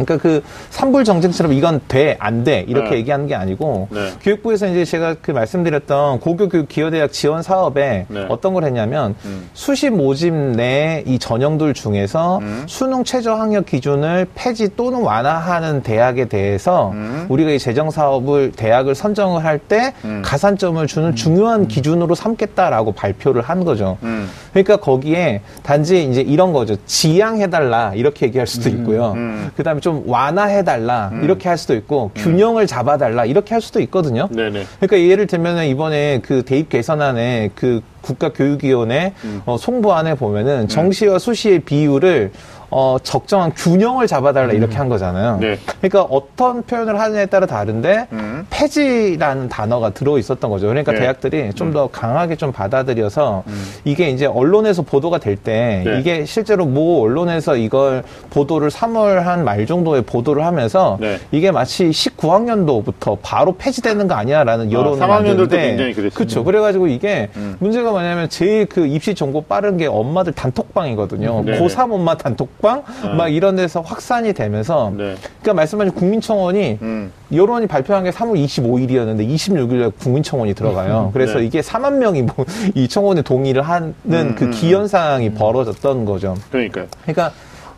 [0.05, 2.97] 그러니까 그 산불 정책처럼 이건 돼, 안 돼, 이렇게 네.
[2.99, 4.11] 얘기하는 게 아니고, 네.
[4.23, 8.27] 교육부에서 이제 제가 그 말씀드렸던 고교교육 기여대학 지원 사업에 네.
[8.29, 9.49] 어떤 걸 했냐면, 음.
[9.55, 12.65] 수시 모집 내 이 전형들 중에서 음.
[12.67, 17.27] 수능 최저 학력 기준을 폐지 또는 완화하는 대학에 대해서 음.
[17.29, 20.23] 우리가 이 재정 사업을 대학을 선정을 할때 음.
[20.25, 23.99] 가산점을 주는 중요한 기준으로 삼겠다라고 발표를 한 거죠.
[24.05, 24.29] 음.
[24.53, 26.77] 그러니까 거기에 단지 이제 이런 거죠.
[26.87, 29.13] 지양해달라 이렇게 얘기할 수도 있고요.
[29.17, 29.51] 음.
[29.57, 34.29] 그다음에 좀 완화해달라 이렇게 할 수도 있고 균형을 잡아달라 이렇게 할 수도 있거든요.
[34.31, 34.65] 네네.
[34.81, 39.43] 그러니까 예를 들면 이번에 그 대입 개선안에 그 국가교육위원회 음.
[39.47, 42.33] 어, 송부안에 보면은 정시와 수시의 비율을
[42.71, 45.39] 어, 적정한 균형을 잡아달라 이렇게 한 거잖아요.
[45.41, 45.59] 네.
[45.81, 48.47] 그러니까 어떤 표현을 하느냐에 따라 다른데 음.
[48.51, 50.69] 폐지라는 단어가 들어 있었던 거죠.
[50.69, 50.99] 그러니까 네.
[50.99, 51.01] 음.
[51.01, 53.43] 대학들이 좀더 강하게 좀 받아들여서
[53.85, 55.99] 이게 이제 언론에서 보도가 될때 네.
[55.99, 61.19] 이게 실제로 모 언론에서 이걸 보도를 3월 한 말 정도에 보도를 하면서 네.
[61.33, 66.15] 이게 마치 19학년도부터 바로 폐지되는 거 아니야라는 여론을 3학년들도 만드는데 아, 굉장히 그랬어요.
[66.17, 66.45] 그렇죠.
[66.45, 67.57] 그래가지고 이게 음.
[67.59, 71.43] 문제가 뭐냐면 제일 그 입시 정보 빠른 게 엄마들 단톡방이거든요.
[71.45, 71.59] 네.
[71.59, 75.17] 고3 엄마 단톡 방막 이런 데서 확산이 되면서 네.
[75.41, 77.13] 그러니까 말씀하신 국민청원이 음.
[77.33, 81.11] 여론이 발표한 게 3월 25일이었는데 26일에 국민청원이 들어가요.
[81.13, 81.47] 그래서 네.
[81.47, 82.45] 이게 4만 명이 뭐
[82.75, 86.37] 이 청원에 동의를 하는 음, 그 음, 기현상이 벌어졌던 거죠.
[86.51, 86.87] 그러니까요.
[87.03, 87.33] 그러니까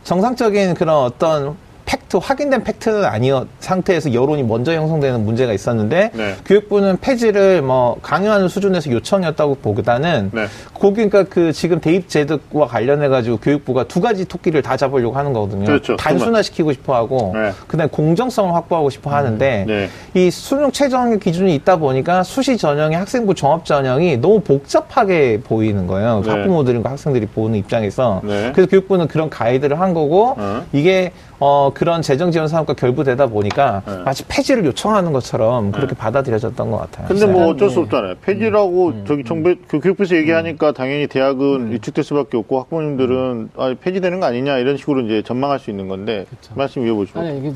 [0.05, 1.57] 정상적인 그런 어떤
[1.93, 6.35] 팩트, 확인된 팩트는 아니었 상태에서 여론이 먼저 형성되는 문제가 있었는데 네.
[6.47, 10.47] 교육부는 폐지를 뭐 강요하는 수준에서 요청이었다고 보기보다는 네.
[10.73, 15.35] 거기 그러니까 그 지금 대입 제도와 관련해 가지고 교육부가 두 가지 토끼를 다 잡으려고 하는
[15.35, 15.67] 거거든요.
[15.67, 15.97] 그렇죠.
[15.97, 17.53] 단순화시키고 싶어 하고 네.
[17.67, 19.89] 그다음에 공정성을 확보하고 싶어 하는데 네.
[20.15, 26.23] 이 수능 최저학력 기준이 있다 보니까 수시 전형의 학생부 종합 전형이 너무 복잡하게 보이는 거예요.
[26.25, 26.31] 네.
[26.31, 28.23] 학부모들과 학생들이 보는 입장에서.
[28.25, 28.51] 네.
[28.55, 30.65] 그래서 교육부는 그런 가이드를 한 거고 어.
[30.73, 31.13] 이게
[31.45, 33.97] 어 그런 재정 지원 사업과 결부되다 보니까 네.
[34.05, 37.09] 마치 폐지를 요청하는 것처럼 그렇게 받아들여졌던 것 같아요.
[37.09, 37.83] 근데 뭐 일단, 어쩔 수 예.
[37.83, 38.15] 없잖아요.
[38.25, 39.05] 폐지라고 음.
[39.09, 44.59] 저기 정부 그 교육부에서 얘기하니까 당연히 대학은 위축될 수밖에 없고 학부모님들은 아, 폐지되는 거 아니냐
[44.59, 47.19] 이런 식으로 이제 전망할 수 있는 건데 말씀 이어보시죠.
[47.19, 47.51] 아니 이게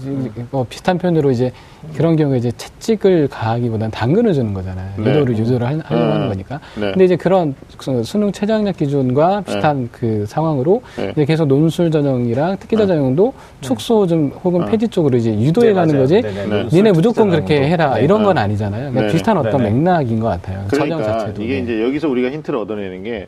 [0.51, 1.53] 뭐 비슷한 표현으로 이제
[1.95, 4.95] 그런 경우에 이제 채찍을 가하기보다는 당근을 주는 거잖아요.
[4.97, 5.11] 네.
[5.11, 6.13] 유도를 유도를 할- 하려고 네.
[6.13, 6.59] 하는 거니까.
[6.75, 6.91] 네.
[6.91, 11.13] 근데 이제 그런 수- 수능 최저학력 기준과 비슷한 그 상황으로 네.
[11.13, 14.67] 이제 계속 논술 전형이랑 특기자 전형도 축소 좀 혹은 어.
[14.67, 15.99] 폐지 쪽으로 이제 유도해 네, 가는.
[15.99, 16.21] 거지.
[16.23, 16.69] 네네, 네.
[16.73, 17.67] 니네 무조건 그렇게 또.
[17.67, 18.05] 해라 네.
[18.05, 18.43] 이런 건 네.
[18.43, 18.81] 아니잖아요.
[18.91, 19.13] 그러니까 네.
[19.13, 19.63] 비슷한 어떤.
[19.63, 20.67] 맥락인 것 같아요.
[20.69, 21.43] 전형 그러니까 자체도.
[21.43, 21.59] 이게 네.
[21.61, 23.27] 이제 여기서 우리가 힌트를 얻어내는 게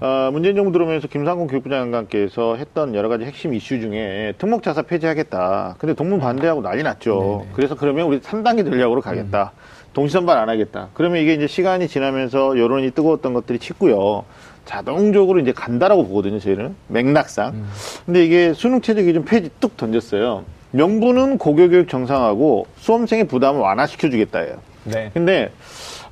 [0.00, 4.82] 어, 문재인 정부 들어오면서 김상곤 교육부 장관께서 했던 여러 가지 핵심 이슈 중에 특목 자사
[4.82, 5.76] 폐지하겠다.
[5.78, 7.38] 근데 동문 반대하고 난리 났죠.
[7.42, 7.50] 네네.
[7.54, 9.52] 그래서 그러면 우리 3단계 전략으로 가겠다.
[9.94, 10.88] 동시선발 안 하겠다.
[10.94, 14.24] 그러면 이게 이제 시간이 지나면서 여론이 뜨거웠던 것들이 식고요.
[14.68, 16.76] 자동적으로 이제 간다라고 보거든요, 저희는.
[16.88, 17.64] 맥락상.
[18.04, 20.44] 근데 이게 수능 체제 기준 폐지 뚝 던졌어요.
[20.72, 24.56] 명분은 고교교육 정상하고 수험생의 부담을 완화시켜주겠다예요.
[24.84, 25.10] 네.
[25.14, 25.50] 근데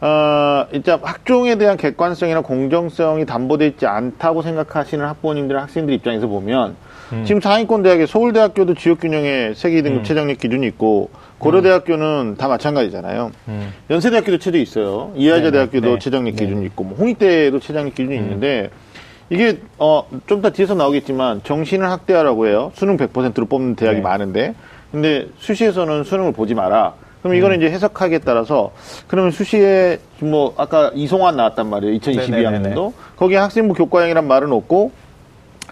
[0.00, 6.76] 어, 일단 학종에 대한 객관성이나 공정성이 담보되어 있지 않다고 생각하시는 학부모님들, 학생들 입장에서 보면
[7.24, 10.04] 지금 상위권 대학의 서울대학교도 지역균형의 세계 2등급 음.
[10.04, 13.30] 최저학력 기준이 있고 고려대학교는 다 마찬가지잖아요.
[13.48, 13.72] 음.
[13.90, 15.12] 연세대학교도 체제 있어요.
[15.14, 15.52] 이화여자 네네.
[15.52, 15.98] 대학교도 네.
[15.98, 16.44] 최저학력 네.
[16.44, 18.70] 기준이 있고 뭐 홍익대도 최저학력 기준이 있는데
[19.30, 22.72] 이게 어 좀 더 뒤에서 나오겠지만 정신을 학대하라고 해요.
[22.74, 24.02] 수능 100%로 뽑는 대학이 네.
[24.02, 24.54] 많은데
[24.90, 26.94] 근데 수시에서는 수능을 보지 마라.
[27.22, 28.72] 그럼 이거는 이제 해석하기에 따라서
[29.08, 31.98] 그러면 수시에 뭐 아까 이송환 나왔단 말이에요.
[31.98, 32.74] 2022학년도 네네네네.
[33.16, 34.92] 거기에 학생부 교과형이란 말은 없고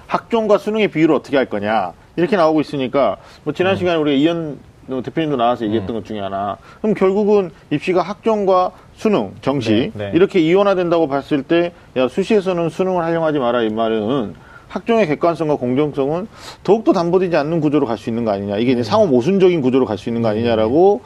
[0.06, 1.92] 학종과 수능의 비율을 어떻게 할 거냐.
[2.16, 4.58] 이렇게 나오고 있으니까 뭐 지난 시간에 우리가 이현
[5.02, 6.58] 대표님도 나와서 얘기했던 것 중에 하나.
[6.82, 10.10] 그럼 결국은 입시가 학종과 수능, 정시 네, 네.
[10.14, 14.34] 이렇게 이원화된다고 봤을 때 야 수시에서는 수능을 활용하지 마라 이 말은
[14.68, 16.26] 학종의 객관성과 공정성은
[16.64, 18.58] 더욱더 담보되지 않는 구조로 갈 수 있는 거 아니냐.
[18.58, 21.00] 이게 이제 상호 모순적인 구조로 갈 수 있는 거 아니냐라고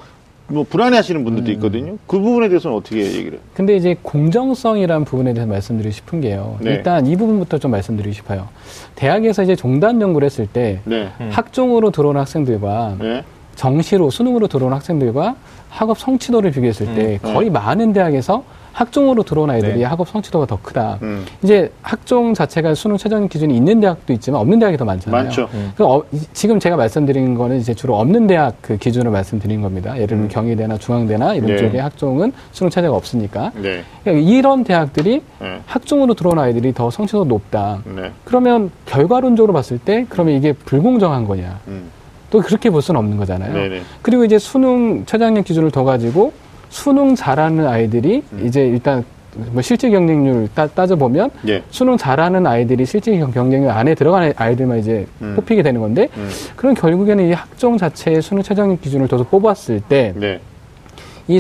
[0.49, 1.99] 뭐 불안해하시는 분들도 있거든요.
[2.07, 3.41] 그 부분에 대해서는 어떻게 얘기를 해요?
[3.55, 6.57] 근데 이제 공정성이라는 부분에 대해서 말씀드리고 싶은 게요.
[6.61, 6.71] 네.
[6.71, 8.49] 일단 이 부분부터 좀 말씀드리고 싶어요.
[8.95, 11.29] 대학에서 이제 종단 연구를 했을 때 네, 음.
[11.31, 13.25] 학종으로 들어오는 학생들과 네,
[13.57, 15.37] 정시로 수능으로 들어오는 학생들과
[15.69, 17.35] 학업 성취도를 비교했을 때 음.
[17.35, 18.43] 거의 많은 대학에서
[18.83, 19.85] 학종으로 들어온 아이들이 네.
[19.85, 21.01] 학업 성취도가 더 크다.
[21.03, 25.25] 음, 이제 학종 자체가 수능 최저 기준이 있는 대학도 있지만 없는 대학이 더 많잖아요.
[25.25, 25.49] 많죠.
[25.77, 29.97] 그 어, 이- 지금 제가 말씀드린 거는 이제 주로 없는 대학 그 기준으로 말씀드린 겁니다.
[29.97, 31.57] 예를 들면 경희대나 중앙대나 이런 네.
[31.57, 33.51] 쪽에 학종은 수능 최저가 없으니까.
[33.57, 37.81] 네, 그러니까 이런 대학들이 네, 학종으로 들어온 아이들이 더 성취도가 높다.
[37.85, 41.59] 네, 그러면 결과론적으로 봤을 때 그러면 이게 불공정한 거냐?
[41.67, 41.91] 음,
[42.31, 43.81] 또 그렇게 볼 수는 없는 거잖아요.
[44.03, 46.33] 그리고 이제 수능 최저학력 기준을 더 가지고
[46.71, 48.43] 수능 잘하는 아이들이 음.
[48.47, 49.05] 이제 일단
[49.53, 54.79] 뭐 실질 경쟁률 따, 따져보면 예, 수능 잘하는 아이들이 실질 경- 경쟁률 안에 들어가는 아이들만
[54.79, 55.35] 이제 음.
[55.37, 60.13] 뽑히게 되는 건데 음, 그럼 결국에는 이 학종 자체의 수능 최저학력 기준을 둬서 뽑았을 때이
[60.17, 60.41] 네,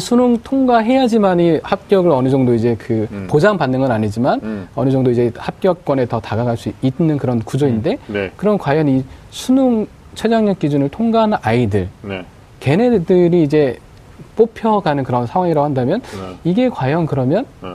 [0.00, 3.26] 수능 통과해야지만이 합격을 어느 정도 이제 그 음.
[3.28, 8.30] 보장받는 건 아니지만 음, 어느 정도 이제 합격권에 더 다가갈 수 있는 그런 구조인데 네,
[8.36, 12.24] 그럼 과연 이 수능 최저학력 기준을 통과하는 아이들 네,
[12.60, 13.78] 걔네들이 이제
[14.38, 17.70] 뽑혀가는 그런 상황이라고 한다면 네, 이게 과연 그러면 네,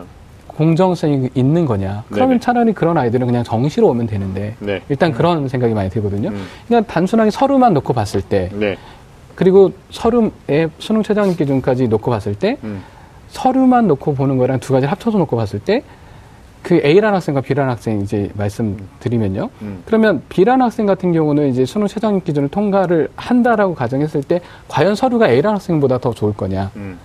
[0.48, 2.04] 공정성이 있는 거냐?
[2.10, 2.40] 그러면 네네.
[2.40, 6.30] 차라리 그런 아이들은 그냥 정시로 오면 되는데 네, 일단 그런 생각이 많이 들거든요.
[6.30, 8.78] 음, 그냥 단순하게 서류만 놓고 봤을 때 네,
[9.36, 12.82] 그리고 서류에 수능 최저학력 기준까지 놓고 봤을 때 음,
[13.28, 15.84] 서류만 놓고 보는 거랑 두 가지를 합쳐서 놓고 봤을 때
[16.64, 19.50] 그 A라는 학생과 B라는 학생 이제 말씀드리면요.
[19.62, 24.96] 음, 그러면 B라는 학생 같은 경우는 이제 수능 최저학력 기준을 통과를 한다라고 가정했을 때 과연
[24.96, 26.72] 서류가 A라는 학생보다 더 좋을 거냐?
[26.78, 26.98] 음,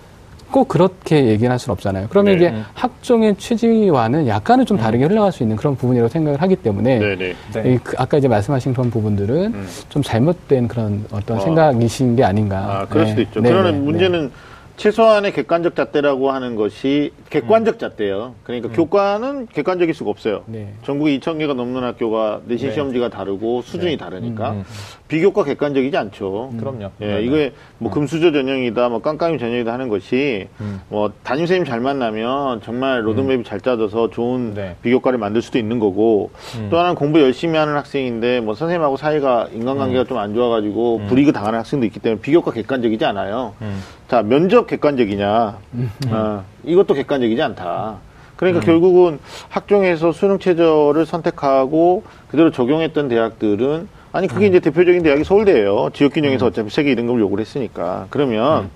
[0.50, 2.06] 꼭 그렇게 얘기는 할 수는 없잖아요.
[2.08, 2.36] 그러면 네.
[2.36, 2.64] 이게 음.
[2.72, 7.34] 학종의 취지와는 약간은 좀 다르게 흘러갈 수 있는 그런 부분이라고 생각을 하기 때문에 네, 네,
[7.52, 7.74] 네.
[7.74, 9.68] 이그 아까 이제 말씀하신 그런 부분들은 음.
[9.88, 11.40] 좀 잘못된 그런 어떤 어.
[11.40, 12.80] 생각이신 게 아닌가.
[12.80, 13.10] 아, 그럴 네.
[13.10, 13.40] 수도 있죠.
[13.40, 14.30] 네, 그러나 네, 문제는
[14.78, 18.36] 최소한의 객관적 잣대라고 하는 것이 객관적 잣대예요.
[18.44, 20.44] 그러니까 교과는 객관적일 수가 없어요.
[20.46, 20.72] 네.
[20.84, 22.74] 전국에 2천 개가 넘는 학교가 내신 네.
[22.74, 24.64] 시험지가 다르고 수준이 다르니까 음, 음.
[25.08, 26.52] 비교과 객관적이지 않죠.
[26.60, 26.90] 그럼요.
[27.00, 30.80] 예, 네, 이게 뭐 금수저 전형이다, 뭐 깜깜이 전형이다 하는 것이 음.
[30.90, 34.76] 뭐 담임 선생님 잘 만나면 정말 로드맵이 잘 짜져서 좋은 네.
[34.82, 36.68] 비교과를 만들 수도 있는 거고 음.
[36.70, 41.60] 또 하나는 공부 열심히 하는 학생인데 뭐 선생님하고 사이가 인간관계가 좀 안 좋아가지고 불이익을 당하는
[41.60, 43.54] 학생도 있기 때문에 비교과 객관적이지 않아요.
[43.62, 43.80] 음.
[44.08, 45.58] 자 면접 객관적이냐?
[46.10, 47.90] 어, 이것도 객관적이지 않다.
[48.02, 48.08] 음.
[48.36, 49.18] 그러니까 결국은
[49.48, 53.88] 학종에서 수능 최저를 선택하고 그대로 적용했던 대학들은
[54.18, 54.48] 아니 그게 음.
[54.48, 55.90] 이제 대표적인 대학이 서울대예요.
[55.92, 58.08] 지역균형에서 어차피 세계 2등급을 요구를 했으니까.
[58.10, 58.70] 그러면 음.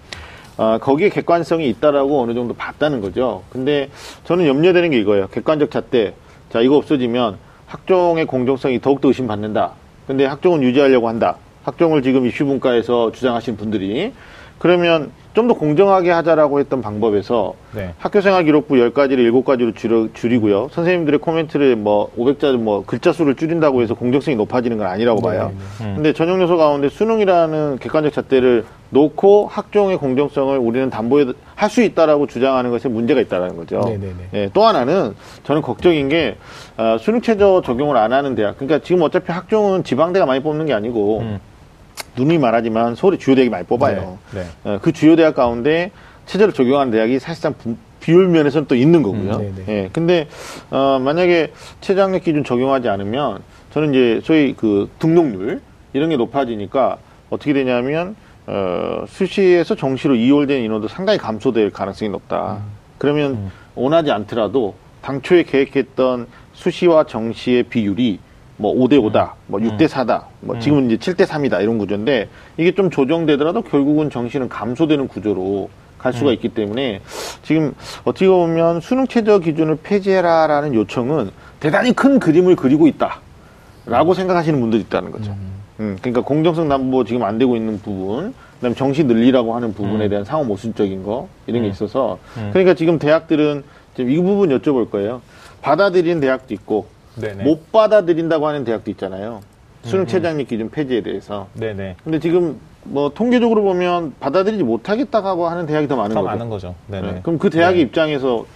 [0.57, 3.43] 아, 거기에 객관성이 있다라고 어느 정도 봤다는 거죠.
[3.51, 3.89] 근데
[4.23, 5.27] 저는 염려되는 게 이거예요.
[5.33, 6.15] 객관적 잣대.
[6.51, 9.73] 자, 이거 없어지면 학종의 공정성이 더욱더 의심받는다.
[10.07, 11.39] 근데 학종은 유지하려고 한다.
[11.65, 14.13] 학종을 지금 입시분과에서 주장하신 분들이.
[14.61, 17.95] 그러면 좀 더 공정하게 하자라고 했던 방법에서 네.
[17.99, 20.69] 학교생활 기록부 10가지를 7가지로 줄여, 줄이고요.
[20.71, 25.53] 선생님들의 코멘트를 뭐 500자 뭐 글자 수를 줄인다고 해서 공정성이 높아지는 건 아니라고 봐요.
[25.81, 25.95] 음.
[25.97, 31.35] 근데 전형 요소 가운데 수능이라는 객관적 잣대를 놓고 학종의 공정성을 우리는 담보할
[31.71, 33.81] 수 있다라고 주장하는 것에 문제가 있다라는 거죠.
[33.81, 34.15] 네네네.
[34.35, 35.15] 예, 또 하나는
[35.45, 36.37] 저는 걱정인 게
[36.77, 38.59] 아, 수능 최저 적용을 안 하는 대학.
[38.59, 41.41] 그러니까 지금 어차피 학종은 지방대가 많이 뽑는 게 아니고 음.
[42.17, 44.19] 누누이 말하지만 서울의 주요 대학이 많이 뽑아요.
[44.35, 44.41] 네.
[44.43, 44.47] 네.
[44.71, 45.91] 어, 그 주요 대학 가운데
[46.27, 49.33] 체제를 적용하는 대학이 사실상 부- 비율 면에서는 또 있는 거고요.
[49.35, 49.65] 음, 네네.
[49.85, 49.89] 예.
[49.93, 50.29] 근데
[50.71, 53.39] 어, 만약에 최저학력 기준 적용하지 않으면
[53.73, 55.61] 저는 이제 소위 그 등록률
[55.93, 56.99] 이런 게 높아지니까
[57.31, 62.59] 어떻게 되냐면 어, 수시에서 정시로 이월된 인원도 상당히 감소될 가능성이 높다.
[62.99, 68.19] 그러면 원하지 않더라도 당초에 계획했던 수시와 정시의 비율이
[68.57, 72.91] 뭐 5대 5다, 뭐 6대 4다, 뭐 지금은 이제 7대 3이다 이런 구조인데 이게 좀
[72.91, 77.01] 조정되더라도 결국은 정시는 감소되는 구조로 갈 수가 있기 때문에
[77.43, 83.21] 지금 어떻게 보면 수능 최저 기준을 폐지해라라는 요청은 대단히 큰 그림을 그리고 있다
[83.87, 85.35] 라고 생각하시는 분들이 있다는 거죠.
[85.81, 90.25] 음, 그러니까 공정성 담보 지금 안 되고 있는 부분, 그다음에 정시 늘리라고 하는 부분에 대한
[90.25, 92.51] 상호 모순적인 거 이런 게 있어서 음.
[92.53, 93.65] 그러니까 지금 대학들은
[93.97, 95.23] 지금 이 부분 여쭤볼 거예요.
[95.63, 97.45] 받아들이는 대학도 있고 네네.
[97.45, 99.41] 못 받아들인다고 하는 대학도 있잖아요.
[99.85, 101.49] 수능 최저학력 기준 폐지에 대해서.
[101.55, 101.97] 네네.
[102.05, 106.31] 근데 지금 뭐 통계적으로 보면 받아들이지 못하겠다고 하는 대학이 더 많은 더 거죠.
[106.31, 106.75] 많은 거죠.
[106.87, 107.13] 네네.
[107.13, 107.21] 네.
[107.23, 108.47] 그럼 그 대학의 입장에서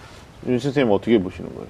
[0.47, 1.67] 윤 선생님 어떻게 보시는 거예요?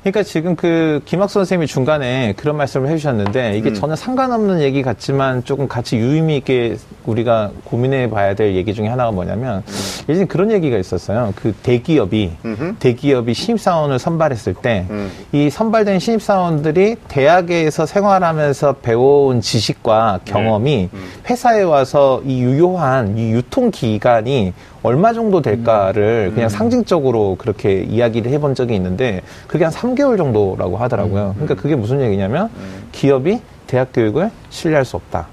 [0.00, 3.74] 그러니까 지금 그 김학 선생님이 중간에 그런 말씀을 해주셨는데 이게 음.
[3.74, 6.76] 전혀 상관없는 얘기 같지만 조금 같이 유의미 있게
[7.06, 9.62] 우리가 고민해 봐야 될 얘기 중에 하나가 뭐냐면
[10.08, 11.32] 예전에 그런 얘기가 있었어요.
[11.36, 12.56] 그 대기업이 음.
[12.58, 12.74] 음흠.
[12.80, 15.50] 대기업이 신입사원을 선발했을 때이 음.
[15.50, 21.08] 선발된 신입사원들이 대학에서 생활하면서 배워온 지식과 경험이 음.
[21.28, 28.54] 회사에 와서 이 유효한 이 유통 기간이 얼마 정도 될까를 그냥 상징적으로 그렇게 이야기를 해본
[28.54, 31.34] 적이 있는데 그게 한 3개월 정도라고 하더라고요.
[31.34, 32.48] 그러니까 그게 무슨 얘기냐면
[32.92, 35.26] 기업이 대학 교육을 신뢰할 수 없다.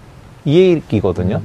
[0.46, 1.42] 이 얘기거든요.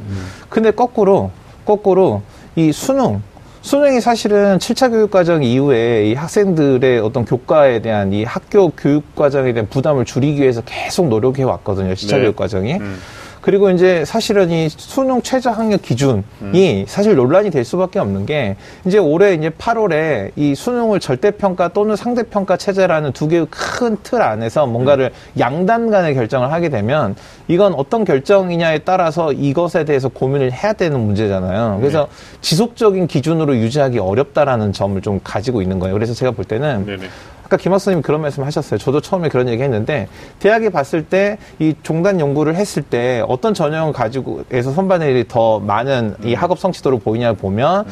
[0.49, 1.31] 근데 거꾸로
[1.65, 2.23] 거꾸로
[2.57, 3.23] 이 수능
[3.63, 9.53] 수능이 사실은 7차 교육 과정 이후에 이 학생들의 어떤 교과에 대한 이 학교 교육 과정에
[9.53, 11.95] 대한 부담을 줄이기 위해서 계속 노력해 왔거든요.
[11.95, 12.23] 시차 네.
[12.23, 12.75] 교육 과정이.
[12.75, 12.99] 음.
[13.41, 18.99] 그리고 이제 사실은 이 수능 최저 학력 기준이 사실 논란이 될 수밖에 없는 게 이제
[18.99, 25.13] 올해 이제 8월에 이 수능을 절대평가 또는 상대평가 체제라는 두 개의 큰 틀 안에서 뭔가를
[25.39, 27.15] 양단 간의 결정을 하게 되면
[27.49, 31.79] 이건 어떤 결정이냐에 따라서 이것에 대해서 고민을 해야 되는 문제잖아요.
[31.81, 32.09] 그래서
[32.41, 35.95] 지속적인 기준으로 유지하기 어렵다라는 점을 좀 가지고 있는 거예요.
[35.95, 37.07] 그래서 제가 볼 때는 네네.
[37.51, 38.79] 아까 김학수님 그런 말씀 하셨어요.
[38.79, 40.07] 저도 처음에 그런 얘기 했는데,
[40.39, 46.15] 대학에 봤을 때, 이 종단 연구를 했을 때, 어떤 전형을 가지고, 해서 선발들이 더 많은
[46.23, 47.87] 이 학업 성취도를 보이냐 보면,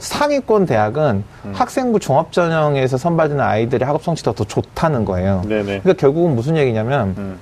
[0.00, 1.22] 상위권 대학은
[1.52, 5.42] 학생부 종합 전형에서 선발되는 아이들의 학업 성취도가 더 좋다는 거예요.
[5.46, 5.62] 네네.
[5.62, 7.38] 그러니까 결국은 무슨 얘기냐면, 음.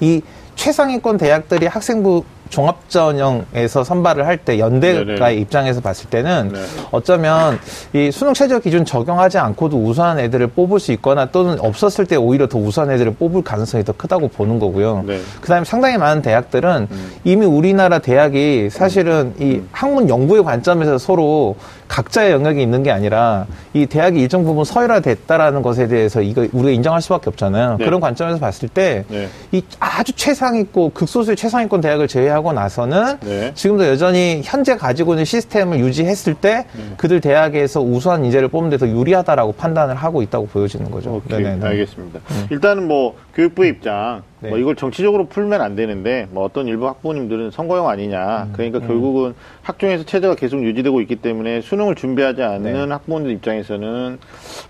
[0.00, 0.20] 이
[0.56, 5.34] 최상위권 대학들이 학생부 종합 전형에서 선발을 할 때 연대가의 네네.
[5.36, 6.60] 입장에서 봤을 때는 네.
[6.90, 7.58] 어쩌면
[7.92, 12.48] 이 수능 최저 기준 적용하지 않고도 우수한 애들을 뽑을 수 있거나 또는 없었을 때 오히려
[12.48, 15.04] 더 우수한 애들을 뽑을 가능성이 더 크다고 보는 거고요.
[15.06, 15.20] 네.
[15.40, 17.12] 그다음에 상당히 많은 대학들은 음.
[17.24, 21.56] 이미 우리나라 대학이 사실은 이 학문 연구의 관점에서 서로
[21.88, 27.00] 각자의 영역이 있는 게 아니라 이 대학이 일정 부분 서열화됐다라는 것에 대해서 이거 우리가 인정할
[27.02, 27.76] 수밖에 없잖아요.
[27.78, 27.84] 네.
[27.84, 29.28] 그런 관점에서 봤을 때 네.
[29.52, 33.52] 이 아주 최상위권 극소수의 최상위권 대학을 제외 하고 나서는 네.
[33.54, 36.94] 지금도 여전히 현재 가지고 있는 시스템을 유지했을 때 음.
[36.96, 41.14] 그들 대학에서 우수한 인재를 뽑는 데더 유리하다라고 판단을 하고 있다고 보여지는 거죠.
[41.14, 41.66] 오케이, 네네네.
[41.66, 42.20] 알겠습니다.
[42.50, 44.50] 일단은 뭐 교육부의 입장, 네.
[44.50, 48.48] 뭐 이걸 정치적으로 풀면 안 되는데 뭐 어떤 일부 학부모님들은 선거용 아니냐.
[48.52, 54.18] 그러니까 결국은 학종에서 체제가 계속 유지되고 있기 때문에 수능을 준비하지 않는 학부모들 입장에서는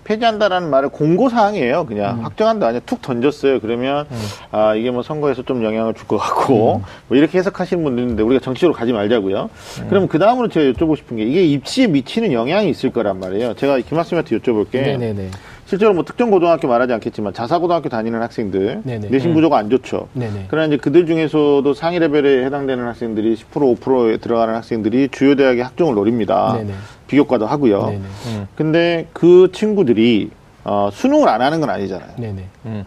[0.05, 1.87] 폐지한다라는 말을 공고 사항이에요.
[1.87, 3.61] 그냥 확정한다 아니야 툭 던졌어요.
[3.61, 4.07] 그러면
[4.53, 8.41] 아 이게 뭐 선거에서 좀 영향을 줄 것 같고 뭐 이렇게 해석하시는 분들 있는데 우리가
[8.45, 9.49] 정치적으로 가지 말자고요.
[9.89, 13.55] 그럼 그 다음으로 제가 여쭤보고 싶은 게 이게 입시에 미치는 영향이 있을 거란 말이에요.
[13.55, 14.73] 제가 김학수님한테 여쭤볼게.
[14.83, 15.31] 네네네.
[15.67, 19.09] 실제로 뭐 특정 고등학교 말하지 않겠지만 자사 고등학교 다니는 학생들 네네.
[19.09, 20.09] 내신 부조가 안 좋죠.
[20.13, 20.47] 네네.
[20.49, 25.95] 그러나 이제 그들 중에서도 상위 레벨에 해당되는 학생들이 10% 5%에 들어가는 학생들이 주요 대학의 학종을
[25.95, 26.55] 노립니다.
[26.59, 26.73] 네네.
[27.07, 27.87] 비교과도 하고요.
[27.87, 28.03] 네네.
[28.27, 30.31] 음, 근데 그 친구들이
[30.65, 32.11] 어, 수능을 안 하는 건 아니잖아요.
[32.19, 32.45] 네네.
[32.67, 32.85] 음.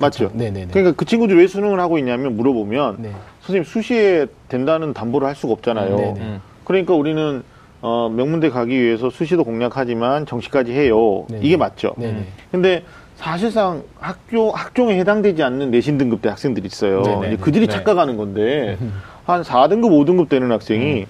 [0.00, 0.30] 맞죠?
[0.32, 0.68] 네네네.
[0.72, 3.12] 그러니까 그 친구들이 왜 수능을 하고 있냐면 물어보면 네.
[3.42, 5.96] 선생님 수시에 된다는 담보를 할 수가 없잖아요.
[5.96, 6.20] 네네.
[6.20, 6.40] 음.
[6.64, 7.42] 그러니까 우리는
[7.82, 11.24] 어, 명문대 가기 위해서 수시도 공략하지만 정시까지 해요.
[11.28, 11.40] 네네.
[11.46, 11.94] 이게 맞죠?
[11.96, 12.26] 네네.
[12.50, 12.84] 근데
[13.16, 17.02] 사실상 학교 학종에 해당되지 않는 내신 등급대 학생들이 있어요.
[17.02, 17.26] 네네.
[17.28, 17.72] 이제 그들이 네.
[17.72, 18.78] 착각하는 건데
[19.24, 21.06] 한 4등급, 5등급 되는 학생이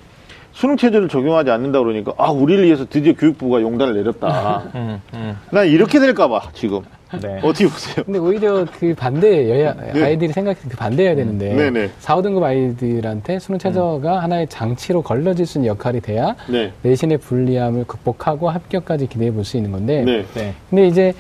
[0.53, 4.65] 수능 체제를 적용하지 않는다 그러니까 아 우리를 위해서 드디어 교육부가 용단을 내렸다.
[4.75, 5.39] 음, 음.
[5.51, 6.81] 난 이렇게 될까봐 지금
[7.21, 7.41] 네.
[7.43, 8.05] 어떻게 보세요?
[8.05, 10.03] 근데 오히려 그 반대 여야 네.
[10.05, 11.91] 아이들이 생각해서 그 반대여야 되는데 네 네.
[11.99, 17.85] 4, 5등급 아이들한테 수능 최저가 하나의 장치로 걸러질 수 있는 역할이 돼야 네, 내신의 불리함을
[17.87, 20.55] 극복하고 합격까지 기대해 볼 수 있는 건데 네, 네.
[20.69, 21.13] 근데 이제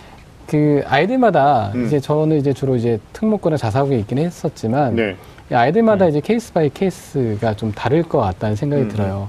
[0.46, 1.86] 그 아이들마다 음.
[1.86, 5.16] 이제 저는 이제 주로 이제 특목고나 자사고에 있긴 했었지만 네,
[5.50, 8.88] 이 아이들마다 이제 case by case가 좀 다를 것 같다는 생각이 음.
[8.88, 9.28] 들어요.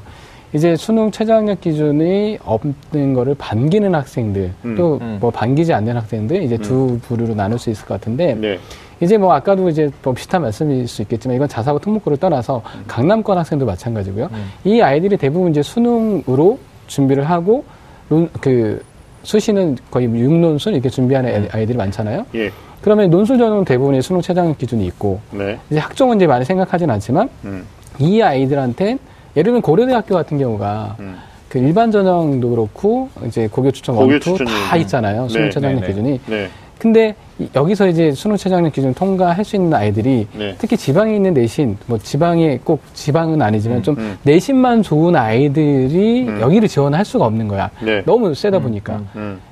[0.54, 4.76] 이제 수능 최저학력 기준이 없는 거를 반기는 학생들 음.
[4.76, 5.18] 또 음.
[5.22, 8.60] 뭐 반기지 않는 학생들 이제 두 부류로 나눌 수 있을 것 같은데 네,
[9.00, 13.66] 이제 뭐 아까도 이제 뭐 비슷한 말씀일 수 있겠지만 이건 자사고 특목고를 떠나서 강남권 학생도
[13.66, 14.28] 마찬가지고요.
[14.32, 14.46] 음.
[14.66, 17.64] 이 아이들이 대부분 이제 수능으로 준비를 하고
[18.10, 18.84] 논, 그
[19.24, 22.26] 수시는 거의 육논술 이렇게 준비하는 애- 아이들이 많잖아요.
[22.36, 26.90] 예, 그러면 논술 전형은 대부분의 수능 최저학력 기준이 있고 네, 이제 학종은 이제 많이 생각하진
[26.90, 27.64] 않지만 음,
[28.00, 28.98] 이 아이들한테
[29.36, 31.18] 예를 들면 고려대학교 같은 경우가 음,
[31.50, 34.38] 그 일반 전형도 그렇고 이제 고교 추천 고교 원투
[34.70, 35.28] 다 있잖아요.
[35.30, 35.94] 수능 네, 최저학력 네, 네.
[35.94, 36.20] 기준이.
[36.28, 40.56] 네, 근데 이- 여기서 이제 수능 최저학력 기준 통과할 수 있는 아이들이 네.
[40.58, 44.18] 특히 지방에 있는 내신, 뭐 지방에 꼭 지방은 아니지만 좀 음.
[44.24, 46.40] 내신만 좋은 아이들이 음.
[46.42, 47.70] 여기를 지원할 수가 없는 거야.
[47.82, 48.02] 네.
[48.06, 49.02] 너무 세다 보니까.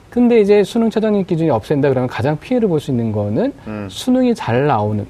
[0.10, 3.88] 음, 근데 이제 수능 최저학력 기준이 없앤다 그러면 가장 피해를 볼 수 있는 거는 음.
[3.90, 5.06] 수능이 잘 나오는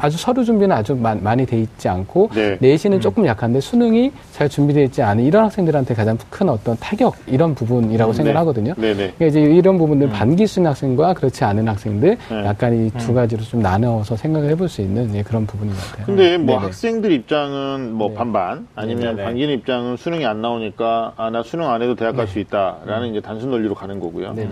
[0.00, 2.56] 아주 서류 준비는 아주 마- 많이 돼 있지 않고 네.
[2.60, 7.54] 내신은 조금 약한데 수능이 잘 준비되어 있지 않은 이런 학생들한테 가장 큰 어떤 타격 이런
[7.56, 8.74] 부분이라고 생각을 하거든요.
[8.74, 8.94] 네네.
[8.94, 12.44] 그러니까 이제 이런 부분들 반기 수능 학생과 그렇지 않은 학생들 네.
[12.46, 16.06] 약간 이 두 가지로 좀 나누어서 생각을 해볼 수 있는 예, 그런 부분인 것 같아요.
[16.06, 16.66] 근데 뭐 네네.
[16.66, 18.14] 학생들 입장은 뭐 네.
[18.14, 19.16] 반반 아니면.
[19.16, 23.20] 반기는 입장은 수능이 안 나오니까 아 나 수능 안 해도 대학 갈 수 있다라는 이제
[23.20, 24.21] 단순 논리로 가는 거고요.
[24.30, 24.50] 네네.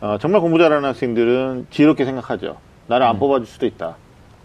[0.00, 2.56] 어, 정말 공부 잘하는 학생들은 지혜롭게 생각하죠.
[2.88, 3.96] 나를 안 뽑아줄 수도 있다.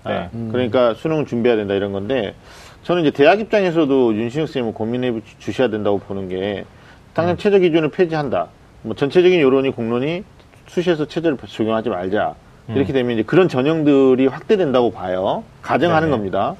[0.05, 0.13] 네.
[0.13, 2.35] 아, 그러니까 수능을 준비해야 된다 이런 건데
[2.83, 6.65] 저는 이제 대학 입장에서도 윤신혁 선생님은 고민해 주셔야 된다고 보는 게
[7.13, 8.47] 당장 최저 기준을 폐지한다.
[8.83, 10.23] 뭐 전체적인 여론이 공론이
[10.67, 12.35] 수시에서 최저를 적용하지 말자.
[12.69, 15.43] 이렇게 되면 이제 그런 전형들이 확대된다고 봐요.
[15.61, 16.17] 가정하는 네네.
[16.17, 16.55] 겁니다.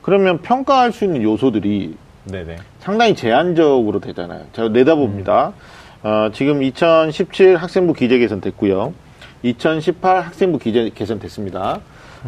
[0.00, 2.56] 그러면 평가할 수 있는 요소들이 네네.
[2.78, 4.44] 상당히 제한적으로 되잖아요.
[4.52, 5.52] 제가 내다봅니다.
[6.02, 8.94] 어, 지금 2017 학생부 기재 개선 됐고요.
[9.42, 11.80] 2018 학생부 기재 개선 됐습니다.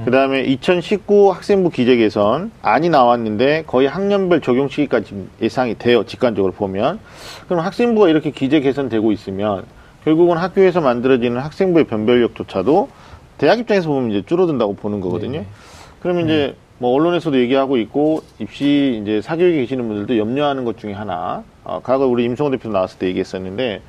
[0.04, 6.04] 그 다음에 2019 학생부 기재 개선 안이 나왔는데 거의 학년별 적용 시기까지 예상이 돼요.
[6.04, 6.98] 직관적으로 보면.
[7.46, 9.64] 그럼 학생부가 이렇게 기재 개선되고 있으면
[10.04, 12.88] 결국은 학교에서 만들어지는 학생부의 변별력조차도
[13.36, 15.44] 대학 입장에서 보면 이제 줄어든다고 보는 거거든요.
[16.00, 21.44] 그러면 이제 뭐 언론에서도 얘기하고 있고 입시 이제 사교육에 계시는 분들도 염려하는 것 중에 하나.
[21.62, 23.80] 어, 과거 우리 임성호 대표 나왔을 때 얘기했었는데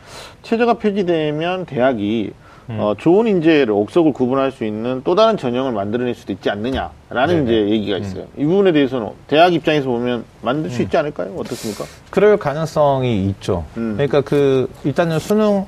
[0.44, 2.34] 체제가 폐지되면 대학이
[2.68, 7.70] 어, 좋은 인재를 옥석을 구분할 수 있는 또 다른 전형을 만들어낼 수도 있지 않느냐라는 이제
[7.72, 8.26] 얘기가 있어요.
[8.38, 11.34] 이 부분에 대해서는 대학 입장에서 보면 만들 수 있지 않을까요?
[11.36, 11.86] 어떻습니까?
[12.12, 13.66] 그럴 가능성이 있죠.
[13.76, 13.94] 음.
[13.96, 15.66] 그러니까 그 일단은 수능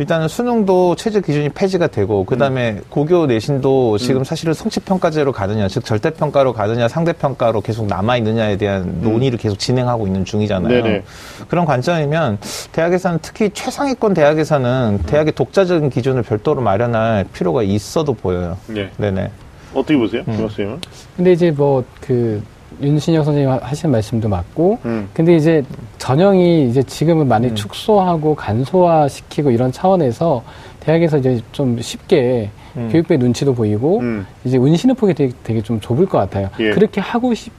[0.00, 2.82] 일단은 수능도 최저 기준이 폐지가 되고 그다음에 음.
[2.88, 8.16] 고교 내신도 지금 사실은 성취 평가제로 가느냐, 즉 절대 평가로 가느냐, 상대 평가로 계속 남아
[8.16, 10.78] 있느냐에 대한 논의를 계속 진행하고 있는 중이잖아요.
[10.78, 10.82] 음.
[10.82, 11.02] 네네.
[11.48, 12.38] 그런 관점이면
[12.72, 18.56] 대학에서는 특히 최상위권 대학에서는 대학의 독자적인 기준을 별도로 마련할 필요가 있어도 보여요.
[18.68, 18.90] 네.
[18.96, 19.30] 네네.
[19.74, 20.80] 어떻게 보세요, 김 선생님은?
[21.18, 22.42] 근데 이제 뭐 그
[22.82, 25.08] 윤신혁 선생님 하시는 말씀도 맞고 음.
[25.12, 25.62] 근데 이제
[25.98, 30.42] 전형이 이제 지금은 많이 축소하고 간소화시키고 이런 차원에서
[30.80, 32.50] 대학에서 이제 좀 쉽게
[32.90, 34.26] 교육부의 눈치도 보이고 음.
[34.44, 36.48] 이제 운신의 폭이 되게, 되게 좀 좁을 것 같아요.
[36.60, 36.70] 예.
[36.70, 37.52] 그렇게 하고 싶,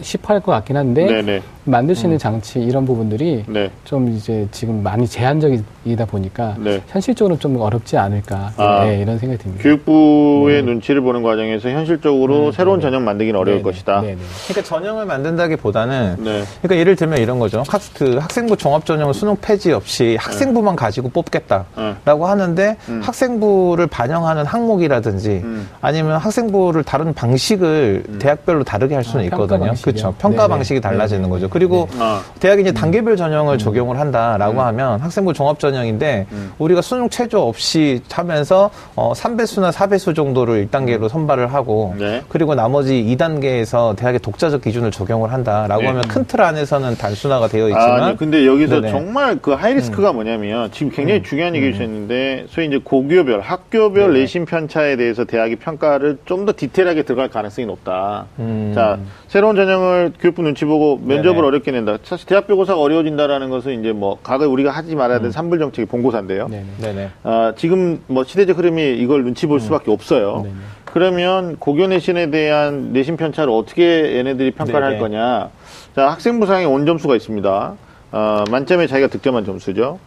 [0.00, 1.42] 싶어 할 것 같긴 한데 네네.
[1.64, 3.70] 만들 수 있는 장치 이런 부분들이 네.
[3.84, 6.82] 좀 이제 지금 많이 제한적이다 보니까 네.
[6.88, 8.84] 현실적으로 좀 어렵지 않을까 아.
[8.84, 9.62] 네, 이런 생각이 듭니다.
[9.62, 13.62] 교육부의 눈치를 보는 과정에서 현실적으로 새로운 전형 만들기는 어려울 네네.
[13.62, 14.00] 것이다.
[14.00, 14.16] 네네.
[14.48, 16.42] 그러니까 전형을 만든다기보다는 네.
[16.62, 17.62] 그러니까 예를 들면 이런 거죠.
[17.68, 25.28] 학, 그 학생부 종합 전형을 수능 폐지 없이 학생부만 가지고 뽑겠다라고 하는데 학생부를 반영하는 항목이라든지
[25.44, 25.68] 음.
[25.80, 29.72] 아니면 학생부를 다른 방식을 대학별로 다르게 할 수는 아, 있거든요.
[29.80, 30.12] 그렇죠.
[30.18, 30.48] 평가 네네.
[30.48, 31.30] 방식이 달라지는 네네.
[31.30, 31.51] 거죠.
[31.52, 32.22] 그리고 아.
[32.40, 32.66] 대학이 음.
[32.66, 36.52] 이제 단계별 전형을 적용을 한다라고 하면 학생부 종합 전형인데 음.
[36.58, 42.22] 우리가 수능 최저 없이 하면서 어 3배수나 4배수 정도를 1단계로 선발을 하고 네.
[42.28, 45.88] 그리고 나머지 2단계에서 대학의 독자적 기준을 적용을 한다라고 네.
[45.88, 48.16] 하면 큰 틀 안에서는 단순화가 되어 있지만 아, 네.
[48.16, 48.88] 근데 여기서 네네.
[48.88, 48.92] 음.
[48.92, 54.12] 정말 그 하이리스크가 뭐냐면 지금 굉장히 중요한 얘기 주셨는데 소위 이제 고교별, 학교별.
[54.14, 58.26] 내신 편차에 대해서 대학이 평가를 좀 더 디테일하게 들어갈 가능성이 높다.
[58.40, 58.72] 음.
[58.74, 58.98] 자,
[59.28, 61.48] 새로운 전형을 교육부 눈치 보고 면접을 네네.
[61.48, 61.98] 어렵게 낸다.
[62.04, 66.48] 사실 대학별 고사가 어려워진다라는 것은 이제 뭐 과거에 우리가 하지 말아야 될 산불 정책이 본고사인데요.
[66.48, 66.64] 네네.
[66.80, 67.10] 네네.
[67.24, 69.48] 아, 지금 뭐 시대적 흐름이 이걸 눈치 음.
[69.48, 70.42] 볼 수밖에 없어요.
[70.42, 70.54] 네네.
[70.84, 74.92] 그러면 고교 내신에 대한 내신 편차를 어떻게 얘네들이 평가를 네네.
[74.92, 75.50] 할 거냐.
[75.96, 77.74] 자, 학생부상에 온 점수가 있습니다.
[78.12, 79.98] 어, 만점에 자기가 득점한 점수죠.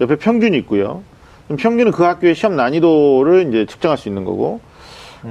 [0.00, 1.02] 옆에 평균이 있고요.
[1.56, 4.60] 평균은 그 학교의 시험 난이도를 이제 측정할 수 있는 거고.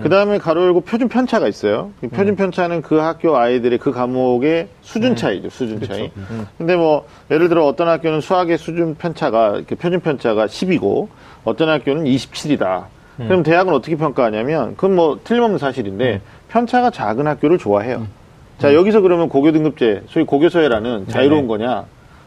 [0.02, 1.92] 그 다음에 가로 열고 표준 편차가 있어요.
[2.04, 6.12] 이 표준 편차는 그 학교 아이들의 그 과목의 수준 차이죠, 수준 차이.
[6.58, 11.08] 근데 뭐, 예를 들어 어떤 학교는 수학의 수준 편차가, 표준 편차가 10이고,
[11.44, 12.86] 어떤 학교는 27이다.
[13.28, 18.08] 그럼 대학은 어떻게 평가하냐면, 그건 뭐 틀림없는 사실인데, 편차가 작은 학교를 좋아해요.
[18.58, 21.86] 자, 여기서 그러면 고교 등급제, 소위 고교서열화는 자유로운 거냐?